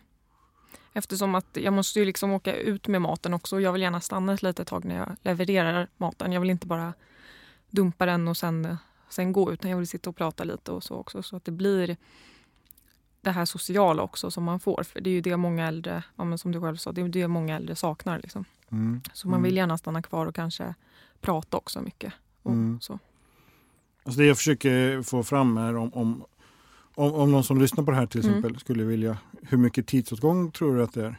eftersom 0.93 1.35
att 1.35 1.47
jag 1.53 1.73
måste 1.73 1.99
ju 1.99 2.05
liksom 2.05 2.33
åka 2.33 2.57
ut 2.57 2.89
med 2.89 3.03
maten 3.03 3.35
också. 3.35 3.61
Jag 3.61 3.73
vill 3.73 3.83
gärna 3.83 4.01
stanna 4.01 4.35
ett 4.35 4.43
litet 4.43 4.69
tag 4.69 4.85
när 4.85 4.97
jag 4.97 5.17
levererar 5.23 5.89
maten. 5.97 6.33
Jag 6.33 6.41
vill 6.41 6.51
inte 6.51 6.67
bara 6.67 6.95
dumpa 7.71 8.07
den 8.07 8.29
och 8.29 8.37
sen, 8.37 8.77
sen 9.09 9.33
gå 9.33 9.53
utan 9.53 9.71
jag 9.71 9.79
vill 9.79 9.89
sitta 9.89 10.11
och 10.11 10.17
prata 10.17 10.45
lite 10.45 10.73
och 10.73 10.83
så 10.83 10.95
också. 10.95 11.23
Så 11.23 11.37
att 11.37 11.45
det 11.45 11.53
blir 11.53 11.97
det 13.25 13.31
här 13.31 13.45
sociala 13.45 14.03
också 14.03 14.31
som 14.31 14.45
man 14.45 14.61
får. 14.61 14.83
För 14.83 15.01
det 15.01 15.11
är 15.11 15.15
ju 15.15 15.21
det 15.21 15.37
många 15.37 15.69
äldre, 15.69 16.03
ja, 16.17 16.37
som 16.39 16.53
du 16.53 16.61
själv 16.61 16.77
sa, 16.77 16.93
det 16.93 17.01
är 17.01 17.09
det 17.09 17.29
många 17.29 17.57
äldre 17.57 17.77
saknar. 17.77 18.19
Liksom. 18.23 18.45
Mm. 18.71 19.01
Så 19.13 19.29
man 19.29 19.43
vill 19.43 19.57
gärna 19.57 19.79
stanna 19.79 20.03
kvar 20.03 20.27
och 20.27 20.35
kanske 20.35 20.75
prata 21.21 21.57
också 21.57 21.81
mycket. 21.81 22.13
Och 22.43 22.53
Mm. 22.53 22.81
så. 22.81 22.99
Alltså 24.05 24.21
det 24.21 24.27
jag 24.27 24.37
försöker 24.37 25.03
få 25.03 25.23
fram 25.23 25.57
är 25.57 25.77
om, 25.77 25.95
om, 25.95 26.25
om, 26.95 27.15
om 27.15 27.33
någon 27.33 27.45
som 27.45 27.61
lyssnar 27.61 27.85
på 27.85 27.91
det 27.91 27.97
här 27.97 28.07
till 28.07 28.21
Mm. 28.21 28.35
exempel 28.39 28.61
skulle 28.61 28.85
vilja, 28.85 29.19
hur 29.43 29.59
mycket 29.59 29.87
tidsåtgång 29.87 30.51
tror 30.51 30.77
du 30.77 30.83
att 30.83 30.93
det 30.95 31.07
är? 31.07 31.17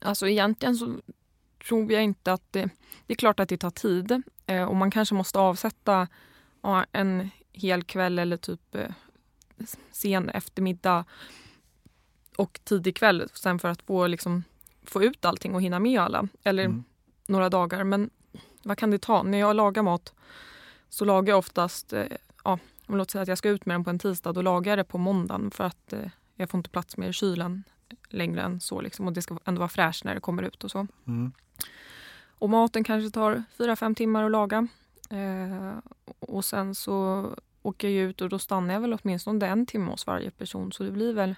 Alltså 0.00 0.28
egentligen 0.28 0.76
så 0.76 0.94
tror 1.68 1.92
jag 1.92 2.02
inte 2.04 2.32
att 2.32 2.42
det... 2.52 2.70
Det 3.06 3.12
är 3.14 3.16
klart 3.16 3.40
att 3.40 3.48
det 3.48 3.56
tar 3.56 3.70
tid 3.70 4.22
eh, 4.46 4.62
och 4.64 4.76
man 4.76 4.90
kanske 4.90 5.14
måste 5.14 5.38
avsätta 5.38 6.08
ja, 6.62 6.84
en 6.92 7.30
hel 7.52 7.84
kväll 7.84 8.18
eller 8.18 8.36
typ 8.36 8.74
eh, 8.74 8.90
sen 9.92 10.28
eftermiddag 10.28 11.04
och 12.36 12.60
tidig 12.64 12.96
kväll 12.96 13.28
sen 13.34 13.58
för 13.58 13.68
att 13.68 13.82
få, 13.82 14.06
liksom, 14.06 14.44
få 14.82 15.02
ut 15.02 15.24
allting 15.24 15.54
och 15.54 15.62
hinna 15.62 15.78
med 15.78 16.00
alla. 16.00 16.28
Eller 16.44 16.64
Mm. 16.64 16.84
några 17.26 17.48
dagar. 17.48 17.84
Men 17.84 18.10
vad 18.62 18.78
kan 18.78 18.90
det 18.90 18.98
ta? 18.98 19.22
När 19.22 19.38
jag 19.38 19.56
lagar 19.56 19.82
mat 19.82 20.14
så 20.88 21.04
lagar 21.04 21.32
jag 21.32 21.38
oftast... 21.38 21.92
Eh, 21.92 22.06
ja, 22.44 22.58
om 22.86 22.96
låt 22.96 23.10
säga 23.10 23.22
att 23.22 23.28
jag 23.28 23.38
ska 23.38 23.48
ut 23.48 23.66
med 23.66 23.74
den 23.74 23.84
på 23.84 23.90
en 23.90 23.98
tisdag. 23.98 24.32
Då 24.32 24.42
lagar 24.42 24.72
jag 24.72 24.78
det 24.78 24.84
på 24.84 24.98
måndagen 24.98 25.50
för 25.50 25.64
att 25.64 25.92
eh, 25.92 26.10
jag 26.34 26.50
får 26.50 26.58
inte 26.58 26.70
plats 26.70 26.96
med 26.96 27.08
i 27.08 27.12
kylen 27.12 27.64
längre 28.08 28.42
än 28.42 28.60
så. 28.60 28.80
Liksom. 28.80 29.06
Och 29.06 29.12
det 29.12 29.22
ska 29.22 29.38
ändå 29.44 29.58
vara 29.58 29.68
fräscht 29.68 30.04
när 30.04 30.14
det 30.14 30.20
kommer 30.20 30.42
ut 30.42 30.64
och 30.64 30.70
så. 30.70 30.86
Mm. 31.06 31.32
Och 32.40 32.50
maten 32.50 32.84
kanske 32.84 33.10
tar 33.10 33.44
fyra 33.58 33.76
fem 33.76 33.94
timmar 33.94 34.24
att 34.24 34.30
laga. 34.30 34.68
Eh, 35.10 35.78
och 36.18 36.44
sen 36.44 36.74
så 36.74 37.26
åker 37.68 37.88
jag 37.88 38.10
ut 38.10 38.20
och 38.20 38.28
då 38.28 38.38
stannar 38.38 38.74
jag 38.74 38.80
väl 38.80 38.98
åtminstone 39.02 39.46
en 39.46 39.66
timme 39.66 39.90
hos 39.90 40.06
varje 40.06 40.30
person. 40.30 40.72
Så 40.72 40.82
det 40.82 40.90
blir 40.90 41.12
väl 41.14 41.34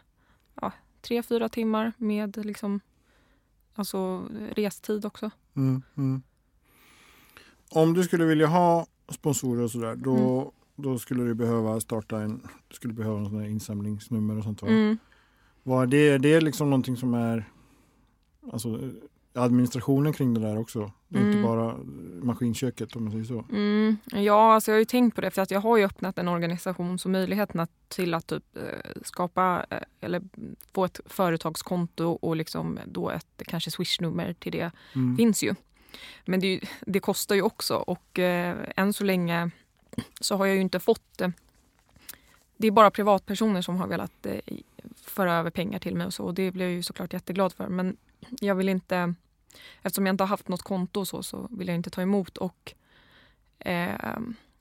ja, 0.60 0.72
tre, 1.00 1.22
fyra 1.22 1.48
timmar 1.48 1.92
med 1.96 2.46
liksom, 2.46 2.80
alltså, 3.74 4.28
restid 4.54 5.04
också. 5.04 5.30
Mm. 5.56 5.82
Mm. 5.96 6.22
Om 7.70 7.94
du 7.94 8.04
skulle 8.04 8.24
vilja 8.24 8.46
ha 8.46 8.86
sponsorer 9.08 9.62
och 9.62 9.70
sådär, 9.70 9.96
då, 9.96 10.16
Mm. 10.16 10.50
då 10.76 10.98
skulle 10.98 11.24
du 11.24 11.34
behöva 11.34 11.80
starta 11.80 12.20
en, 12.20 12.48
du 12.68 12.74
skulle 12.74 12.94
behöva 12.94 13.18
en 13.18 13.28
sån 13.28 13.38
här 13.40 13.46
insamlingsnummer 13.48 14.38
och 14.38 14.44
sånt 14.44 14.62
va? 14.62 14.68
Mm. 14.68 14.98
Vad 15.62 15.82
är 15.82 15.86
det, 15.86 16.08
är 16.08 16.18
det 16.18 16.40
liksom 16.40 16.70
någonting 16.70 16.96
som 16.96 17.14
är 17.14 17.48
alltså, 18.52 18.90
administrationen 19.32 20.12
kring 20.12 20.34
det 20.34 20.40
där 20.40 20.58
också? 20.58 20.92
Det 21.08 21.18
är 21.18 21.22
inte 21.22 21.38
Mm. 21.38 21.42
bara 21.42 21.76
maskinköket 22.22 22.96
om 22.96 23.02
man 23.04 23.12
säger 23.12 23.24
så. 23.24 23.44
Mm, 23.52 23.96
ja, 24.12 24.54
alltså 24.54 24.70
jag 24.70 24.74
har 24.76 24.78
ju 24.78 24.84
tänkt 24.84 25.14
på 25.14 25.20
det 25.20 25.30
för 25.30 25.42
att 25.42 25.50
jag 25.50 25.60
har 25.60 25.76
ju 25.76 25.84
öppnat 25.84 26.18
en 26.18 26.28
organisation 26.28 26.98
så 26.98 27.08
möjligheten 27.08 27.60
att, 27.60 27.70
till 27.88 28.14
att 28.14 28.26
typ, 28.26 28.56
eh, 28.56 28.62
skapa 29.04 29.66
eh, 29.70 29.78
eller 30.00 30.22
få 30.72 30.84
ett 30.84 31.00
företagskonto 31.06 32.04
och 32.04 32.36
liksom 32.36 32.78
då 32.86 33.10
ett 33.10 33.42
kanske 33.46 33.70
swishnummer 33.70 34.32
till 34.32 34.52
det 34.52 34.70
Mm. 34.94 35.16
finns 35.16 35.42
ju. 35.42 35.54
Men 36.24 36.40
det, 36.40 36.60
det 36.80 37.00
kostar 37.00 37.34
ju 37.34 37.42
också 37.42 37.74
och 37.76 38.18
eh, 38.18 38.56
än 38.76 38.92
så 38.92 39.04
länge 39.04 39.50
så 40.20 40.36
har 40.36 40.46
jag 40.46 40.54
ju 40.54 40.60
inte 40.62 40.80
fått... 40.80 41.20
Eh, 41.20 41.28
det 42.56 42.66
är 42.66 42.70
bara 42.70 42.90
privatpersoner 42.90 43.62
som 43.62 43.76
har 43.76 43.86
velat 43.86 44.26
eh, 44.26 44.40
föra 44.96 45.34
över 45.34 45.50
pengar 45.50 45.78
till 45.78 45.96
mig 45.96 46.06
och 46.06 46.14
så 46.14 46.24
och 46.24 46.34
det 46.34 46.50
blir 46.50 46.64
jag 46.64 46.72
ju 46.74 46.82
såklart 46.82 47.12
jätteglad 47.12 47.52
för. 47.52 47.68
Men 47.68 47.96
jag 48.40 48.54
vill 48.54 48.68
inte... 48.68 49.14
Eftersom 49.82 50.06
jag 50.06 50.12
inte 50.12 50.24
har 50.24 50.28
haft 50.28 50.48
något 50.48 50.62
konto 50.62 51.04
så, 51.04 51.22
så 51.22 51.48
vill 51.50 51.68
jag 51.68 51.74
inte 51.74 51.90
ta 51.90 52.02
emot 52.02 52.36
och 52.36 52.74
eh, 53.58 54.18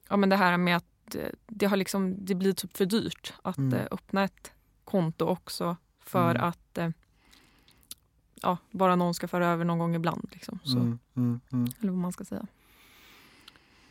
ja, 0.09 0.17
men 0.17 0.29
det 0.29 0.35
här 0.35 0.57
med 0.57 0.77
att 0.77 1.15
det, 1.47 1.65
har 1.65 1.77
liksom, 1.77 2.25
det 2.25 2.35
blir 2.35 2.53
typ 2.53 2.77
för 2.77 2.85
dyrt 2.85 3.33
att 3.41 3.57
Mm. 3.57 3.73
eh, 3.73 3.85
öppna 3.91 4.23
ett 4.23 4.51
konto 4.83 5.25
också 5.25 5.77
för 5.99 6.31
Mm. 6.35 6.43
att 6.43 6.77
eh, 6.77 6.89
ja, 8.41 8.57
bara 8.71 8.95
någon 8.95 9.13
ska 9.13 9.27
föra 9.27 9.47
över 9.47 9.65
någon 9.65 9.79
gång 9.79 9.95
ibland. 9.95 10.29
Liksom. 10.31 10.59
Så, 10.63 10.77
Mm. 10.77 10.99
Mm. 11.15 11.39
Mm. 11.51 11.67
Eller 11.81 11.91
vad 11.91 12.01
man 12.01 12.11
ska 12.11 12.25
säga. 12.25 12.45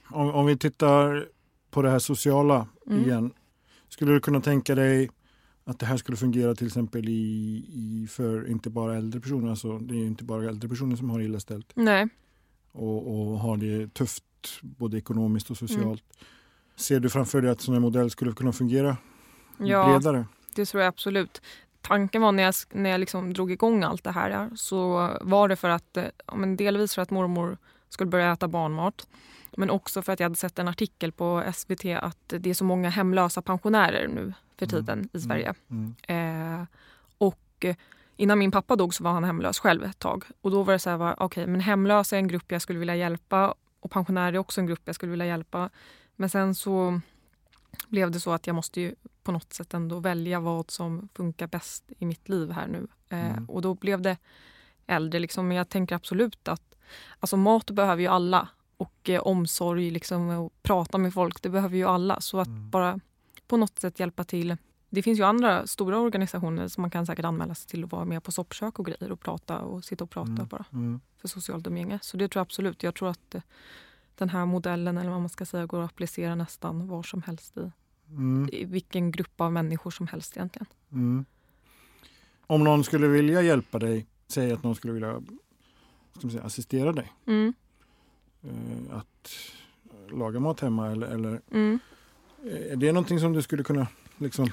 Om, 0.07 0.31
om 0.35 0.47
vi 0.47 0.57
tittar 0.57 1.29
på 1.71 1.83
det 1.83 1.91
här 1.91 1.99
sociala 1.99 2.67
Mm. 2.87 3.05
igen. 3.05 3.33
Skulle 3.89 4.13
du 4.13 4.21
kunna 4.21 4.41
tänka 4.41 4.75
dig 4.75 5.11
att 5.69 5.79
det 5.79 5.87
här 5.87 5.97
skulle 5.97 6.17
fungera 6.17 6.55
till 6.55 6.67
exempel 6.67 7.09
i, 7.09 7.65
i 7.69 8.07
för 8.11 8.49
inte 8.51 8.71
bara 8.71 8.97
äldre 8.97 9.21
personer, 9.21 9.51
alltså 9.51 9.79
det 9.79 9.95
är 9.95 10.05
inte 10.07 10.25
bara 10.25 10.45
äldre 10.49 10.69
personer 10.69 10.97
som 10.97 11.11
har 11.11 11.21
illa 11.21 11.41
ställt 11.41 11.73
Nej. 11.75 12.09
och, 12.73 13.11
och 13.33 13.39
har 13.39 13.57
det 13.57 13.95
tufft 13.95 14.25
både 14.63 14.99
ekonomiskt 14.99 15.51
och 15.51 15.63
Mm. 15.63 15.69
socialt. 15.69 16.03
Ser 16.77 17.01
du 17.01 17.11
framför 17.11 17.41
dig 17.43 17.51
att 17.51 17.61
sån 17.61 17.75
här 17.75 17.81
modell 17.81 18.11
skulle 18.11 18.33
kunna 18.33 18.53
fungera 18.53 18.97
Ja, 19.59 19.99
bredare? 19.99 20.27
det 20.55 20.65
tror 20.65 20.83
jag 20.83 20.89
absolut. 20.89 21.43
Tanken 21.81 22.23
var 22.23 22.33
när 22.33 22.43
jag, 22.43 22.55
när 22.73 22.91
jag 22.91 23.01
liksom 23.01 23.33
drog 23.33 23.53
igång 23.53 23.83
allt 23.83 24.05
det 24.05 24.11
här 24.13 24.51
så 24.55 25.11
var 25.21 25.49
det 25.49 25.57
för 25.57 25.69
att, 25.69 25.97
eh, 25.97 26.05
men 26.37 26.57
delvis 26.57 26.95
för 26.95 27.03
att 27.03 27.11
mormor 27.11 27.59
skulle 27.89 28.11
börja 28.11 28.33
äta 28.33 28.49
barnmat. 28.49 29.09
Men 29.57 29.71
också 29.71 30.03
för 30.03 30.13
att 30.13 30.21
jag 30.21 30.25
hade 30.25 30.37
sett 30.37 30.59
en 30.59 30.69
artikel 30.69 31.13
på 31.13 31.43
SVT 31.55 31.85
att 31.85 32.35
det 32.39 32.51
är 32.51 32.55
så 32.55 32.65
många 32.65 32.89
hemlösa 32.91 33.43
pensionärer 33.43 34.09
nu 34.09 34.33
för 34.59 34.67
Mm. 34.67 34.69
tiden 34.87 35.09
i 35.13 35.21
Sverige. 35.21 35.55
Mm. 35.71 35.95
Eh, 36.61 36.67
och 37.19 37.65
innan 38.17 38.39
min 38.39 38.51
pappa 38.51 38.77
dog 38.77 38.95
så 38.95 39.05
var 39.05 39.11
han 39.11 39.25
hemlös 39.25 39.59
själv 39.59 39.85
ett 39.85 39.99
tag. 39.99 40.25
Och 40.41 40.51
då 40.51 40.63
var 40.63 40.73
det 40.73 40.79
så 40.79 40.91
här, 40.91 41.23
okej, 41.23 41.47
men 41.47 41.61
hemlösa 41.61 42.17
är 42.17 42.21
en 42.21 42.29
grupp 42.29 42.53
jag 42.53 42.63
skulle 42.63 42.79
vilja 42.79 42.97
hjälpa 42.97 43.55
och 43.81 43.91
pensionärer 43.91 44.33
är 44.33 44.39
också 44.39 44.61
en 44.61 44.67
grupp 44.67 44.83
jag 44.85 44.95
skulle 44.95 45.11
vilja 45.11 45.27
hjälpa. 45.27 45.71
Men 46.17 46.31
sen 46.31 46.55
så 46.55 47.01
blev 47.89 48.11
det 48.11 48.21
så 48.21 48.33
att 48.33 48.47
jag 48.47 48.57
måste 48.57 48.81
ju 48.81 48.95
på 49.23 49.33
något 49.33 49.53
sätt 49.53 49.75
ändå 49.75 49.99
välja 50.01 50.41
vad 50.41 50.71
som 50.71 51.09
funkar 51.15 51.47
bäst 51.47 51.85
i 51.99 52.07
mitt 52.07 52.29
liv 52.29 52.51
här 52.51 52.67
nu. 52.67 52.87
Eh, 53.09 53.31
Mm. 53.31 53.45
Och 53.51 53.63
då 53.63 53.75
blev 53.75 54.01
det 54.03 54.17
äldre. 54.87 55.21
Liksom. 55.21 55.49
Men 55.49 55.57
jag 55.57 55.69
tänker 55.69 55.95
absolut 55.97 56.49
att 56.49 56.75
alltså 57.21 57.37
mat 57.37 57.71
behöver 57.71 58.03
ju 58.03 58.09
alla. 58.09 58.49
Och 58.77 59.11
eh, 59.11 59.21
omsorg 59.21 59.91
liksom, 59.91 60.29
och 60.29 60.53
prata 60.63 60.99
med 60.99 61.15
folk, 61.15 61.43
det 61.43 61.49
behöver 61.49 61.77
ju 61.77 61.85
alla. 61.85 62.21
Så 62.21 62.41
att 62.41 62.47
Mm. 62.49 62.71
bara 62.71 63.01
på 63.49 63.57
något 63.57 63.79
sätt 63.79 64.01
hjälpa 64.01 64.25
till. 64.25 64.57
Det 64.91 65.03
finns 65.03 65.19
ju 65.19 65.23
andra 65.23 65.67
stora 65.67 65.99
organisationer 65.99 66.69
som 66.69 66.81
man 66.81 66.91
kan 66.91 67.07
säkert 67.07 67.25
anmäla 67.25 67.55
sig 67.55 67.69
till 67.69 67.85
och 67.85 67.91
vara 67.91 68.05
med 68.05 68.23
på 68.23 68.33
soppkök 68.33 68.79
och 68.79 68.87
grejer 68.87 69.13
och 69.13 69.21
prata 69.21 69.59
och 69.61 69.85
sitta 69.85 70.05
och 70.05 70.11
prata 70.11 70.31
Mm. 70.33 70.47
bara 70.47 70.65
Mm. 70.73 71.01
för 71.17 71.29
socialt 71.29 71.67
umgänge. 71.67 71.99
Så 72.03 72.17
det 72.17 72.29
tror 72.29 72.41
jag 72.41 72.45
absolut. 72.45 72.83
Jag 72.83 72.95
tror 72.95 73.09
att 73.09 73.35
eh, 73.35 73.43
den 74.15 74.29
här 74.29 74.47
modellen, 74.47 74.99
eller 74.99 75.11
vad 75.11 75.21
man 75.21 75.29
ska 75.29 75.47
säga, 75.47 75.67
går 75.67 75.81
att 75.83 75.91
applicera 75.91 76.35
nästan 76.35 76.89
var 76.89 77.03
som 77.03 77.23
helst 77.23 77.57
i, 77.57 77.71
Mm. 78.11 78.49
i 78.53 78.65
vilken 78.65 79.11
grupp 79.11 79.41
av 79.41 79.53
människor 79.53 79.91
som 79.91 80.07
helst 80.07 80.37
egentligen. 80.37 80.67
Mm. 80.93 81.25
Om 82.47 82.65
någon 82.65 82.85
skulle 82.85 83.09
vilja 83.09 83.43
hjälpa 83.43 83.79
dig, 83.79 84.07
säg 84.29 84.53
att 84.53 84.63
någon 84.63 84.75
skulle 84.75 84.93
vilja 84.93 85.23
säga, 86.31 86.43
assistera 86.43 86.93
dig 86.93 87.13
Mm. 87.27 87.55
eh, 88.43 88.97
att 88.97 89.31
laga 90.13 90.41
mat 90.41 90.61
hemma 90.61 90.91
eller, 90.91 91.07
eller 91.07 91.41
Mm. 91.51 91.79
Är 92.47 92.77
det 92.77 92.93
någonting 92.93 93.21
som 93.21 93.33
du 93.33 93.43
skulle 93.43 93.63
kunna 93.63 93.87
liksom 94.19 94.51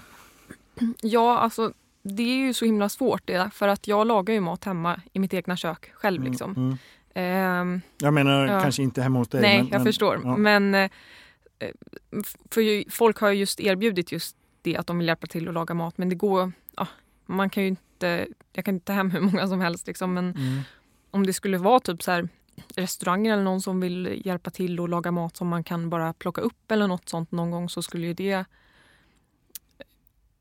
Ja, 1.01 1.37
alltså 1.37 1.73
det 2.03 2.23
är 2.23 2.35
ju 2.37 2.53
så 2.53 2.65
himla 2.65 2.89
svårt 2.89 3.21
det, 3.25 3.49
för 3.53 3.67
att 3.67 3.87
jag 3.87 4.07
lagar 4.07 4.33
ju 4.33 4.39
mat 4.39 4.63
hemma 4.63 5.01
i 5.13 5.19
mitt 5.19 5.33
egna 5.33 5.57
kök 5.57 5.91
själv. 5.93 6.21
Mm, 6.21 6.31
Liksom. 6.31 6.51
mm. 6.55 6.77
Ehm, 7.13 7.81
Jag 7.97 8.13
menar 8.13 8.47
Ja. 8.47 8.61
kanske 8.61 8.83
inte 8.83 9.01
hemma 9.01 9.19
hos 9.19 9.27
dig. 9.27 9.41
nej, 9.41 9.57
men, 9.57 9.67
jag 9.67 9.77
men, 9.77 9.85
förstår. 9.85 10.21
ja. 10.23 10.37
Men 10.37 10.75
eh, 10.75 10.89
för 12.49 12.61
ju, 12.61 12.83
folk 12.89 13.17
har 13.19 13.29
ju 13.29 13.39
just 13.39 13.59
erbjudit 13.59 14.11
just 14.11 14.35
det 14.61 14.77
att 14.77 14.87
de 14.87 14.97
vill 14.97 15.07
hjälpa 15.07 15.27
till 15.27 15.47
att 15.47 15.53
laga 15.53 15.73
mat. 15.73 15.97
Men 15.97 16.09
det 16.09 16.15
går... 16.15 16.51
Ja, 16.77 16.87
man 17.25 17.49
kan 17.49 17.63
ju 17.63 17.69
inte... 17.69 18.27
Jag 18.53 18.65
kan 18.65 18.73
inte 18.73 18.85
ta 18.85 18.93
hem 18.93 19.11
hur 19.11 19.19
många 19.21 19.47
som 19.47 19.61
helst. 19.61 19.87
Liksom, 19.87 20.13
men 20.13 20.25
Mm. 20.31 20.59
om 21.11 21.25
det 21.25 21.33
skulle 21.33 21.57
vara 21.57 21.79
typ 21.79 22.03
så 22.03 22.11
här 22.11 22.29
restauranger 22.75 23.33
eller 23.33 23.43
någon 23.43 23.61
som 23.61 23.79
vill 23.79 24.21
hjälpa 24.25 24.49
till 24.49 24.79
och 24.79 24.89
laga 24.89 25.11
mat 25.11 25.37
som 25.37 25.47
man 25.47 25.63
kan 25.63 25.89
bara 25.89 26.13
plocka 26.13 26.41
upp 26.41 26.71
eller 26.71 26.87
något 26.87 27.09
sånt 27.09 27.31
någon 27.31 27.51
gång 27.51 27.69
så 27.69 27.81
skulle 27.81 28.07
ju 28.07 28.13
det 28.13 28.45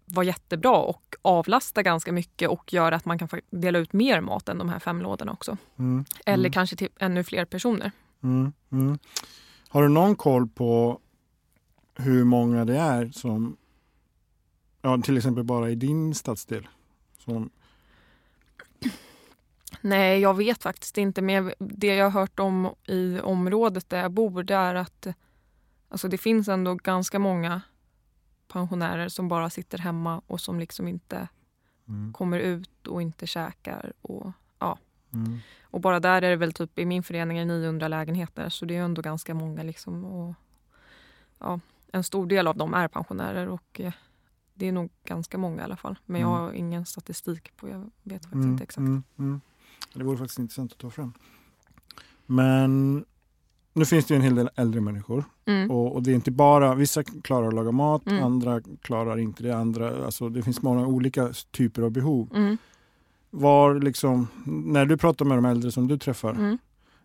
vara 0.06 0.26
jättebra 0.26 0.76
och 0.76 1.14
avlasta 1.22 1.82
ganska 1.82 2.12
mycket 2.12 2.48
och 2.48 2.72
göra 2.72 2.96
att 2.96 3.04
man 3.04 3.18
kan 3.18 3.28
dela 3.50 3.78
ut 3.78 3.92
mer 3.92 4.20
mat 4.20 4.48
än 4.48 4.58
de 4.58 4.68
här 4.68 4.78
fem 4.78 5.02
lådorna 5.02 5.32
också. 5.32 5.56
Mm. 5.76 6.04
Eller 6.26 6.44
Mm. 6.44 6.52
kanske 6.52 6.76
till 6.76 6.88
ännu 6.98 7.24
fler 7.24 7.44
personer. 7.44 7.90
Mm. 8.22 8.52
Mm. 8.72 8.98
Har 9.68 9.82
du 9.82 9.88
någon 9.88 10.16
koll 10.16 10.48
på 10.48 11.00
hur 11.94 12.24
många 12.24 12.64
det 12.64 12.76
är 12.76 13.10
som, 13.10 13.56
ja, 14.82 14.98
till 15.04 15.16
exempel 15.16 15.44
bara 15.44 15.70
i 15.70 15.74
din 15.74 16.14
stadsdel? 16.14 16.68
Som, 17.18 17.50
Nej, 19.80 20.20
jag 20.20 20.34
vet 20.34 20.62
faktiskt 20.62 20.98
inte. 20.98 21.22
Men 21.22 21.52
det 21.58 21.94
jag 21.94 22.10
har 22.10 22.20
hört 22.20 22.40
om 22.40 22.74
i 22.86 23.20
området 23.20 23.88
där 23.90 23.98
jag 24.02 24.12
bor 24.12 24.42
det 24.42 24.54
är 24.54 24.74
att 24.74 25.06
alltså 25.88 26.08
det 26.08 26.18
finns 26.18 26.48
ändå 26.48 26.74
ganska 26.74 27.18
många 27.18 27.60
pensionärer 28.48 29.08
som 29.08 29.28
bara 29.28 29.50
sitter 29.50 29.78
hemma 29.78 30.22
och 30.26 30.40
som 30.40 30.58
liksom 30.60 30.88
inte 30.88 31.28
Mm. 31.88 32.12
kommer 32.12 32.38
ut 32.38 32.86
och 32.86 33.02
inte 33.02 33.26
käkar. 33.26 33.92
Och, 34.02 34.32
Mm. 35.12 35.38
och 35.62 35.80
bara 35.80 36.00
där 36.00 36.22
är 36.22 36.30
det 36.30 36.36
väl 36.36 36.52
typ 36.52 36.78
i 36.78 36.84
min 36.86 37.02
förening 37.02 37.38
är 37.38 37.44
det 37.46 37.52
900 37.52 37.88
lägenheter 37.88 38.48
så 38.48 38.64
det 38.64 38.76
är 38.76 38.82
ändå 38.82 39.02
ganska 39.02 39.34
många. 39.34 39.62
Liksom, 39.62 40.04
och, 40.04 40.34
ja, 41.38 41.60
en 41.92 42.04
stor 42.04 42.26
del 42.26 42.46
av 42.46 42.56
dem 42.56 42.74
är 42.74 42.88
pensionärer 42.88 43.48
och 43.48 43.80
eh, 43.80 43.92
det 44.54 44.66
är 44.68 44.72
nog 44.72 44.90
ganska 45.04 45.38
många 45.38 45.62
i 45.62 45.64
alla 45.64 45.76
fall. 45.76 45.98
Men 46.06 46.20
jag 46.20 46.30
Mm. 46.30 46.40
har 46.42 46.52
ingen 46.52 46.86
statistik 46.86 47.56
på, 47.56 47.68
jag 47.68 47.90
vet 48.02 48.22
faktiskt 48.22 48.34
Mm, 48.34 48.50
inte 48.52 48.64
exakt. 48.64 48.86
Det 49.92 50.04
vore 50.04 50.16
faktiskt 50.18 50.38
intressant 50.38 50.72
att 50.72 50.78
ta 50.78 50.90
fram. 50.90 51.12
Men 52.26 53.04
nu 53.72 53.84
finns 53.84 54.06
det 54.06 54.14
ju 54.14 54.16
en 54.16 54.22
hel 54.22 54.34
del 54.34 54.50
äldre 54.56 54.80
människor 54.80 55.24
Mm. 55.46 55.70
och, 55.70 55.92
och 55.94 56.02
det 56.02 56.10
är 56.10 56.14
inte 56.14 56.30
bara, 56.30 56.74
vissa 56.74 57.02
klarar 57.04 57.48
att 57.48 57.54
laga 57.54 57.72
mat, 57.72 58.06
Mm. 58.06 58.24
andra 58.24 58.60
klarar 58.82 59.18
inte 59.18 59.42
det. 59.42 59.56
Andra, 59.56 60.04
alltså 60.04 60.28
det 60.28 60.42
finns 60.42 60.62
många 60.62 60.86
olika 60.86 61.32
typer 61.50 61.82
av 61.82 61.90
behov. 61.90 62.28
Mm. 62.34 62.58
Var 63.30 63.74
liksom, 63.80 64.26
när 64.46 64.86
du 64.86 64.96
pratar 64.96 65.24
med 65.24 65.38
de 65.38 65.44
äldre 65.44 65.72
som 65.72 65.88
du 65.88 65.98
träffar, 65.98 66.30
Mm. 66.30 66.58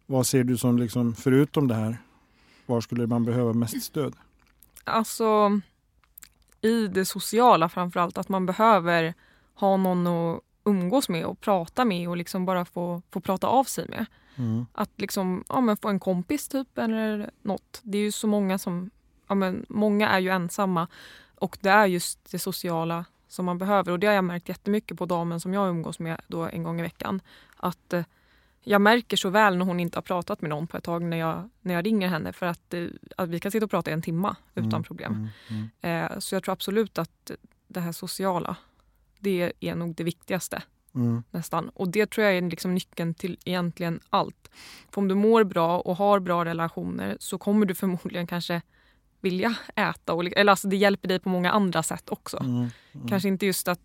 vad 0.05 0.27
ser 0.27 0.43
du 0.43 0.57
som 0.57 0.77
liksom, 0.77 1.15
förutom 1.15 1.67
det 1.67 1.75
här, 1.75 1.98
var 2.65 2.81
skulle 2.81 3.07
man 3.07 3.25
behöva 3.25 3.53
mest 3.53 3.83
stöd? 3.83 4.15
Alltså 4.83 5.59
i 6.62 6.88
det 6.88 7.05
sociala 7.05 7.69
framförallt, 7.69 8.17
att 8.17 8.29
man 8.29 8.45
behöver 8.45 9.13
ha 9.53 9.77
någon 9.77 10.07
att 10.07 10.41
umgås 10.69 11.09
med 11.09 11.25
och 11.25 11.41
prata 11.41 11.85
med 11.85 12.09
och 12.09 12.17
liksom 12.17 12.45
bara 12.45 12.65
få, 12.65 13.01
få 13.11 13.19
prata 13.19 13.47
av 13.47 13.63
sig 13.63 13.88
med. 13.88 14.05
Mm. 14.35 14.65
Att 14.73 14.91
liksom, 14.95 15.43
ja, 15.49 15.61
men 15.61 15.77
få 15.77 15.89
en 15.89 15.99
kompis 15.99 16.47
typ 16.47 16.77
eller 16.77 17.29
något. 17.41 17.81
Det 17.83 17.97
är 17.97 18.01
ju 18.01 18.11
så 18.11 18.27
många 18.27 18.57
som, 18.57 18.89
ja, 19.27 19.35
men 19.35 19.65
många 19.69 20.09
är 20.09 20.19
ju 20.19 20.29
ensamma 20.29 20.88
och 21.35 21.57
det 21.61 21.69
är 21.69 21.85
just 21.85 22.31
det 22.31 22.39
sociala 22.39 23.05
som 23.27 23.45
man 23.45 23.57
behöver 23.57 23.91
och 23.91 23.99
det 23.99 24.07
har 24.07 24.13
jag 24.13 24.23
märkt 24.23 24.49
jättemycket 24.49 24.97
på 24.97 25.05
damen 25.05 25.39
som 25.39 25.53
jag 25.53 25.69
umgås 25.69 25.99
med 25.99 26.21
då 26.27 26.43
en 26.43 26.63
gång 26.63 26.79
i 26.79 26.83
veckan. 26.83 27.21
Att 27.57 27.93
eh, 27.93 28.03
jag 28.63 28.81
märker 28.81 29.17
så 29.17 29.29
väl 29.29 29.57
när 29.57 29.65
hon 29.65 29.79
inte 29.79 29.97
har 29.97 30.01
pratat 30.01 30.41
med 30.41 30.49
någon 30.49 30.67
på 30.67 30.77
ett 30.77 30.83
tag 30.83 31.03
när 31.03 31.17
jag, 31.17 31.49
när 31.61 31.73
jag 31.73 31.85
ringer 31.85 32.07
henne 32.07 32.33
för 32.33 32.45
att, 32.45 32.73
eh, 32.73 32.85
att 33.17 33.29
vi 33.29 33.39
kan 33.39 33.51
sitta 33.51 33.65
och 33.65 33.71
prata 33.71 33.89
i 33.91 33.93
en 33.93 34.01
timma 34.01 34.35
utan 34.55 34.69
Mm, 34.69 34.83
problem. 34.83 35.29
Mm. 35.49 35.69
Mm. 35.81 36.11
Eh, 36.11 36.19
så 36.19 36.35
jag 36.35 36.43
tror 36.43 36.53
absolut 36.53 36.97
att 36.97 37.31
det 37.67 37.79
här 37.79 37.91
sociala, 37.91 38.55
det 39.19 39.53
är 39.59 39.75
nog 39.75 39.95
det 39.95 40.03
viktigaste 40.03 40.61
Mm. 40.95 41.23
nästan. 41.31 41.69
Och 41.69 41.89
det 41.89 42.09
tror 42.11 42.27
jag 42.27 42.38
är 42.38 42.41
liksom 42.41 42.73
nyckeln 42.73 43.13
till 43.13 43.38
egentligen 43.45 43.99
allt. 44.09 44.49
För 44.91 45.01
om 45.01 45.07
du 45.07 45.15
mår 45.15 45.43
bra 45.43 45.79
och 45.79 45.95
har 45.97 46.19
bra 46.19 46.45
relationer 46.45 47.17
så 47.19 47.38
kommer 47.38 47.65
du 47.65 47.75
förmodligen 47.83 48.27
kanske 48.27 48.61
vilja 49.21 49.55
äta. 49.75 50.13
Och, 50.13 50.25
eller 50.25 50.51
alltså 50.51 50.67
det 50.67 50.75
hjälper 50.77 51.07
dig 51.07 51.19
på 51.19 51.29
många 51.29 51.51
andra 51.51 51.83
sätt 51.83 52.09
också. 52.09 52.38
Mm. 52.38 52.67
Mm. 52.91 53.07
Kanske 53.07 53.27
inte 53.29 53.45
just 53.45 53.67
att, 53.67 53.79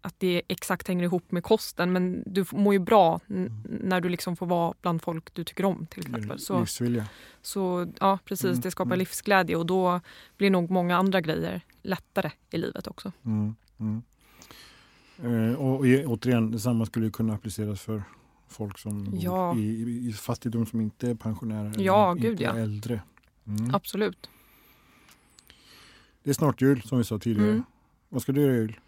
att 0.00 0.14
det 0.20 0.42
exakt 0.48 0.88
hänger 0.88 1.04
ihop 1.04 1.32
med 1.32 1.42
kosten 1.44 1.92
men 1.92 2.22
du 2.26 2.44
mår 2.52 2.72
ju 2.72 2.78
bra 2.78 3.20
n- 3.30 3.64
när 3.82 4.00
du 4.00 4.08
liksom 4.08 4.36
får 4.36 4.46
vara 4.46 4.74
bland 4.82 5.02
folk 5.02 5.34
du 5.34 5.44
tycker 5.44 5.64
om 5.64 5.86
till 5.86 6.00
exempel. 6.06 6.38
Så, 6.38 6.60
Livsvilja. 6.60 7.06
så 7.42 7.92
ja, 8.00 8.18
precis, 8.24 8.44
Mm, 8.44 8.60
det 8.60 8.70
skapar 8.70 8.88
mm. 8.90 8.98
livsglädje 8.98 9.56
och 9.56 9.66
då 9.66 10.00
blir 10.36 10.50
nog 10.50 10.70
många 10.70 10.96
andra 10.96 11.20
grejer 11.20 11.60
lättare 11.82 12.30
i 12.50 12.58
livet 12.58 12.86
också. 12.86 13.12
Mm, 13.24 13.54
mm. 13.80 14.02
Eh, 15.22 15.54
och, 15.54 15.74
och 15.74 15.80
återigen, 15.86 16.50
detsamma 16.50 16.86
skulle 16.86 17.10
kunna 17.10 17.34
appliceras 17.34 17.80
för 17.80 18.02
folk 18.48 18.78
som 18.78 19.08
Ja. 19.18 19.56
i, 19.56 20.08
i, 20.08 20.12
fattigdom 20.12 20.66
som 20.66 20.80
inte 20.80 21.10
är 21.10 21.14
pensionärer. 21.14 21.70
eller 21.70 21.84
Ja, 21.84 22.12
inte 22.12 22.22
gud, 22.22 22.40
ja. 22.40 22.58
äldre. 22.58 23.02
Mm. 23.46 23.74
Absolut. 23.74 24.30
Det 26.22 26.30
är 26.30 26.34
snart 26.34 26.62
jul 26.62 26.82
som 26.82 26.98
vi 26.98 27.04
sa 27.04 27.18
tidigare. 27.18 27.50
Mm. 27.50 27.64
Vad 28.08 28.22
ska 28.22 28.32
du 28.32 28.40
göra 28.40 28.52
i 28.52 28.56
jul? 28.56 28.80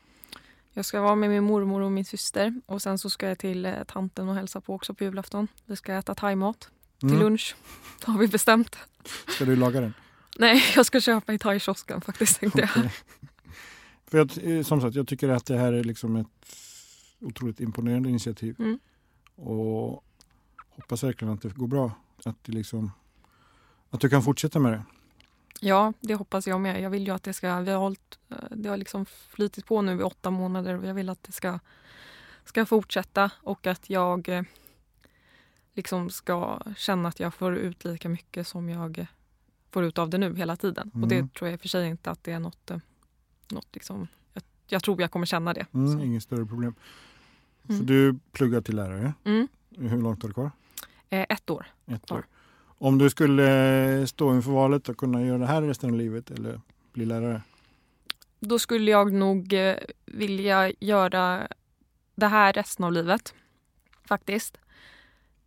Jag 0.73 0.85
ska 0.85 1.01
vara 1.01 1.15
med 1.15 1.31
min 1.31 1.45
mormor 1.45 1.81
och 1.81 1.93
min 1.93 2.05
syster 2.05 2.61
och 2.67 2.83
sen 2.83 2.99
så 2.99 3.11
ska 3.11 3.29
jag 3.29 3.39
till 3.39 3.67
eh, 3.67 3.73
tanten 3.89 4.29
och 4.29 4.35
hälsa 4.35 4.61
på 4.61 4.75
också 4.75 4.95
på 4.95 5.05
julafton. 5.05 5.49
Vi 5.67 5.77
ska 5.77 5.95
äta 5.95 6.15
thaimat 6.15 6.71
till 7.01 7.09
Mm. 7.09 7.21
lunch, 7.23 7.57
har 8.05 8.19
vi 8.19 8.29
bestämt. 8.29 8.77
Ska 9.29 9.45
du 9.45 9.57
laga 9.57 9.81
den? 9.81 9.95
Nej, 10.39 10.63
jag 10.77 10.87
ska 10.87 11.01
köpa 11.01 11.33
i 11.33 11.39
thai-kiosken 11.39 12.01
faktiskt 12.01 12.41
tänkte 12.41 12.61
jag. 12.75 12.91
För 14.07 14.19
jag, 14.19 14.57
eh, 14.57 14.63
som 14.63 14.81
sagt, 14.81 14.97
jag 14.97 15.09
tycker 15.09 15.29
att 15.29 15.47
det 15.47 15.59
här 15.59 15.73
är 15.73 15.85
liksom 15.85 16.17
ett 16.17 16.27
otroligt 17.21 17.61
imponerande 17.61 18.09
initiativ. 18.09 18.57
Mm. 18.59 18.79
Och 19.35 20.05
hoppas 20.71 21.05
verkligen 21.05 21.35
att 21.35 21.43
det 21.43 21.55
går 21.55 21.67
bra. 21.67 21.91
Att, 22.25 22.45
det 22.45 22.53
liksom, 22.53 22.93
att 23.91 24.01
du 24.01 24.09
kan 24.09 24.23
fortsätta 24.23 24.59
med 24.59 24.73
det. 24.73 24.85
Ja, 25.61 25.93
det 26.01 26.15
hoppas 26.15 26.47
jag 26.47 26.61
med. 26.61 26.81
Jag 26.83 26.91
vill 26.91 27.07
ju 27.07 27.15
att 27.15 27.23
det 27.23 27.33
ska, 27.33 27.61
vi 27.61 27.71
har 27.71 27.79
hållit, 27.79 28.19
eh, 28.29 28.37
det 28.51 28.69
har 28.69 28.77
liksom 28.77 29.07
flytit 29.07 29.67
på 29.67 29.83
nu 29.83 30.01
i 30.01 30.03
åtta 30.03 30.31
månader 30.31 30.79
och 30.79 30.87
jag 30.87 30.95
vill 30.95 31.09
att 31.09 31.23
det 31.23 31.33
ska, 31.33 31.59
ska 32.45 32.67
fortsätta 32.67 33.31
och 33.43 33.67
att 33.67 33.91
jag 33.91 34.29
eh, 34.29 34.43
liksom 35.75 36.11
ska 36.11 36.61
känna 36.77 37.09
att 37.09 37.21
jag 37.21 37.35
får 37.35 37.57
ut 37.57 37.85
lika 37.85 38.09
mycket 38.09 38.47
som 38.47 38.69
jag 38.69 39.07
får 39.71 39.85
ut 39.85 39.99
av 39.99 40.11
det 40.11 40.19
nu 40.19 40.37
hela 40.37 40.57
tiden. 40.57 40.89
Och 40.89 40.97
Mm. 40.97 41.09
det 41.09 41.35
tror 41.35 41.49
jag 41.49 41.55
i 41.55 41.57
och 41.57 41.61
för 41.61 41.69
sig 41.69 41.89
inte 41.89 42.11
att 42.11 42.25
det 42.25 42.33
är 42.33 42.39
något, 42.39 42.71
något 43.51 43.69
liksom, 43.73 44.09
jag, 44.33 44.43
jag 44.69 44.83
tror 44.83 45.01
jag 45.01 45.11
kommer 45.11 45.27
känna 45.27 45.55
det. 45.55 45.67
Mm, 45.75 45.99
Så. 45.99 46.05
inget 46.05 46.23
större 46.23 46.47
problem. 46.47 46.75
Så 47.67 47.73
Mm. 47.73 47.87
du 47.87 48.19
pluggar 48.33 48.61
till 48.61 48.77
lärare. 48.77 49.13
Mm. 49.25 49.49
Hur 49.77 50.03
långt 50.03 50.23
har 50.23 50.29
du 50.29 50.35
kvar? 50.35 50.51
Eh, 51.11 51.27
ett 51.29 51.51
år. 51.51 51.67
Ett 51.87 52.11
år. 52.11 52.27
Om 52.79 52.99
du 52.99 53.11
skulle 53.11 54.07
stå 54.07 54.35
inför 54.35 54.51
valet 54.51 54.89
att 54.89 54.97
kunna 54.97 55.23
göra 55.23 55.39
det 55.39 55.47
här 55.47 55.63
resten 55.63 55.91
av 55.91 55.97
livet 55.97 56.31
eller 56.31 56.61
bli 56.93 57.05
lärare? 57.07 57.43
Då 58.41 58.59
skulle 58.59 58.91
jag 58.91 59.13
nog 59.13 59.53
eh, 59.53 59.77
vilja 60.07 60.73
göra 60.81 61.49
det 62.15 62.27
här 62.27 62.53
resten 62.53 62.85
av 62.85 62.93
livet. 62.93 63.35
Faktiskt. 64.05 64.59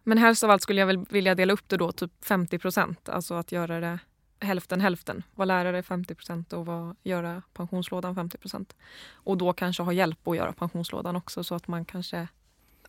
Men 0.04 0.18
helst 0.18 0.44
av 0.44 0.50
allt 0.50 0.62
skulle 0.62 0.80
jag 0.80 0.88
väl 0.88 1.06
vilja 1.10 1.36
dela 1.36 1.54
upp 1.54 1.70
det 1.70 1.78
då 1.78 1.92
typ 1.92 2.12
50 2.26 2.60
procent. 2.60 3.10
Alltså 3.10 3.34
att 3.34 3.52
göra 3.52 3.80
det 3.80 4.00
hälften 4.40 4.82
hälften. 4.82 5.24
Vara 5.36 5.46
lärare 5.46 5.84
50 5.84 6.16
procent 6.16 6.54
och 6.54 6.66
vara, 6.66 6.96
göra 7.04 7.42
pensionslådan 7.54 8.16
50 8.16 8.38
procent. 8.38 8.76
Och 9.14 9.38
då 9.38 9.54
kanske 9.54 9.84
ha 9.84 9.94
hjälp 9.94 10.28
att 10.28 10.36
göra 10.38 10.54
pensionslådan 10.54 11.16
också 11.16 11.44
så 11.44 11.56
att 11.56 11.68
man 11.68 11.86
kanske 11.86 12.28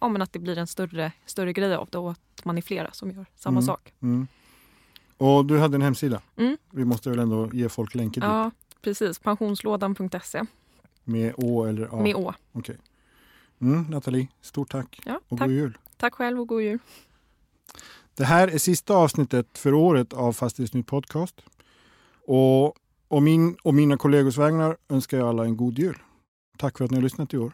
Ja 0.03 0.09
men 0.09 0.23
att 0.23 0.33
det 0.33 0.39
blir 0.39 0.59
en 0.59 0.67
större, 0.67 1.13
större 1.27 1.53
grej 1.53 1.75
av 1.75 1.89
det 1.91 1.99
och 1.99 2.11
att 2.11 2.45
man 2.45 2.59
är 2.59 2.63
flera 2.63 2.93
som 2.93 3.11
gör 3.11 3.27
samma 3.35 3.55
Mm. 3.59 3.63
sak. 3.67 3.93
Mm. 4.03 4.27
Och 5.17 5.45
du 5.47 5.59
hade 5.59 5.75
en 5.75 5.83
hemsida. 5.83 6.23
Mm. 6.37 6.57
Vi 6.71 6.85
måste 6.85 7.11
väl 7.11 7.19
ändå 7.19 7.51
ge 7.53 7.69
folk 7.69 7.95
länken 7.95 8.21
dit. 8.21 8.29
Ja, 8.31 8.51
precis. 8.83 9.19
Pensionslådan.se 9.19 10.43
Med 11.05 11.35
Å 11.37 11.65
eller 11.65 11.89
A? 12.01 12.03
med 12.03 12.15
Å. 12.17 12.35
Okej. 12.53 12.77
Mm, 13.61 13.83
Nathalie, 13.83 14.29
stort 14.41 14.71
tack 14.71 15.01
Ja, 15.05 15.21
och 15.29 15.39
tack. 15.39 15.49
god 15.49 15.57
jul. 15.57 15.79
tack 15.97 16.15
själv 16.15 16.41
och 16.41 16.49
god 16.49 16.63
jul. 16.63 16.79
Det 18.21 18.27
här 18.27 18.49
är 18.49 18.59
sista 18.59 18.95
avsnittet 18.95 19.59
för 19.59 19.75
året 19.75 20.13
av 20.13 20.33
Fastighetsnytt 20.33 20.87
Podcast. 20.87 21.35
Och, 22.27 22.75
och 23.09 23.23
min 23.23 23.55
och 23.63 23.75
mina 23.75 23.97
kollegors 23.97 24.39
vägnar 24.39 24.77
önskar 24.89 25.19
jag 25.19 25.29
alla 25.29 25.45
en 25.45 25.57
god 25.57 25.79
jul. 25.79 25.99
Tack 26.59 26.79
för 26.79 26.85
att 26.85 26.91
ni 26.91 26.97
har 26.97 27.03
lyssnat 27.03 27.35
i 27.35 27.39
år. 27.39 27.53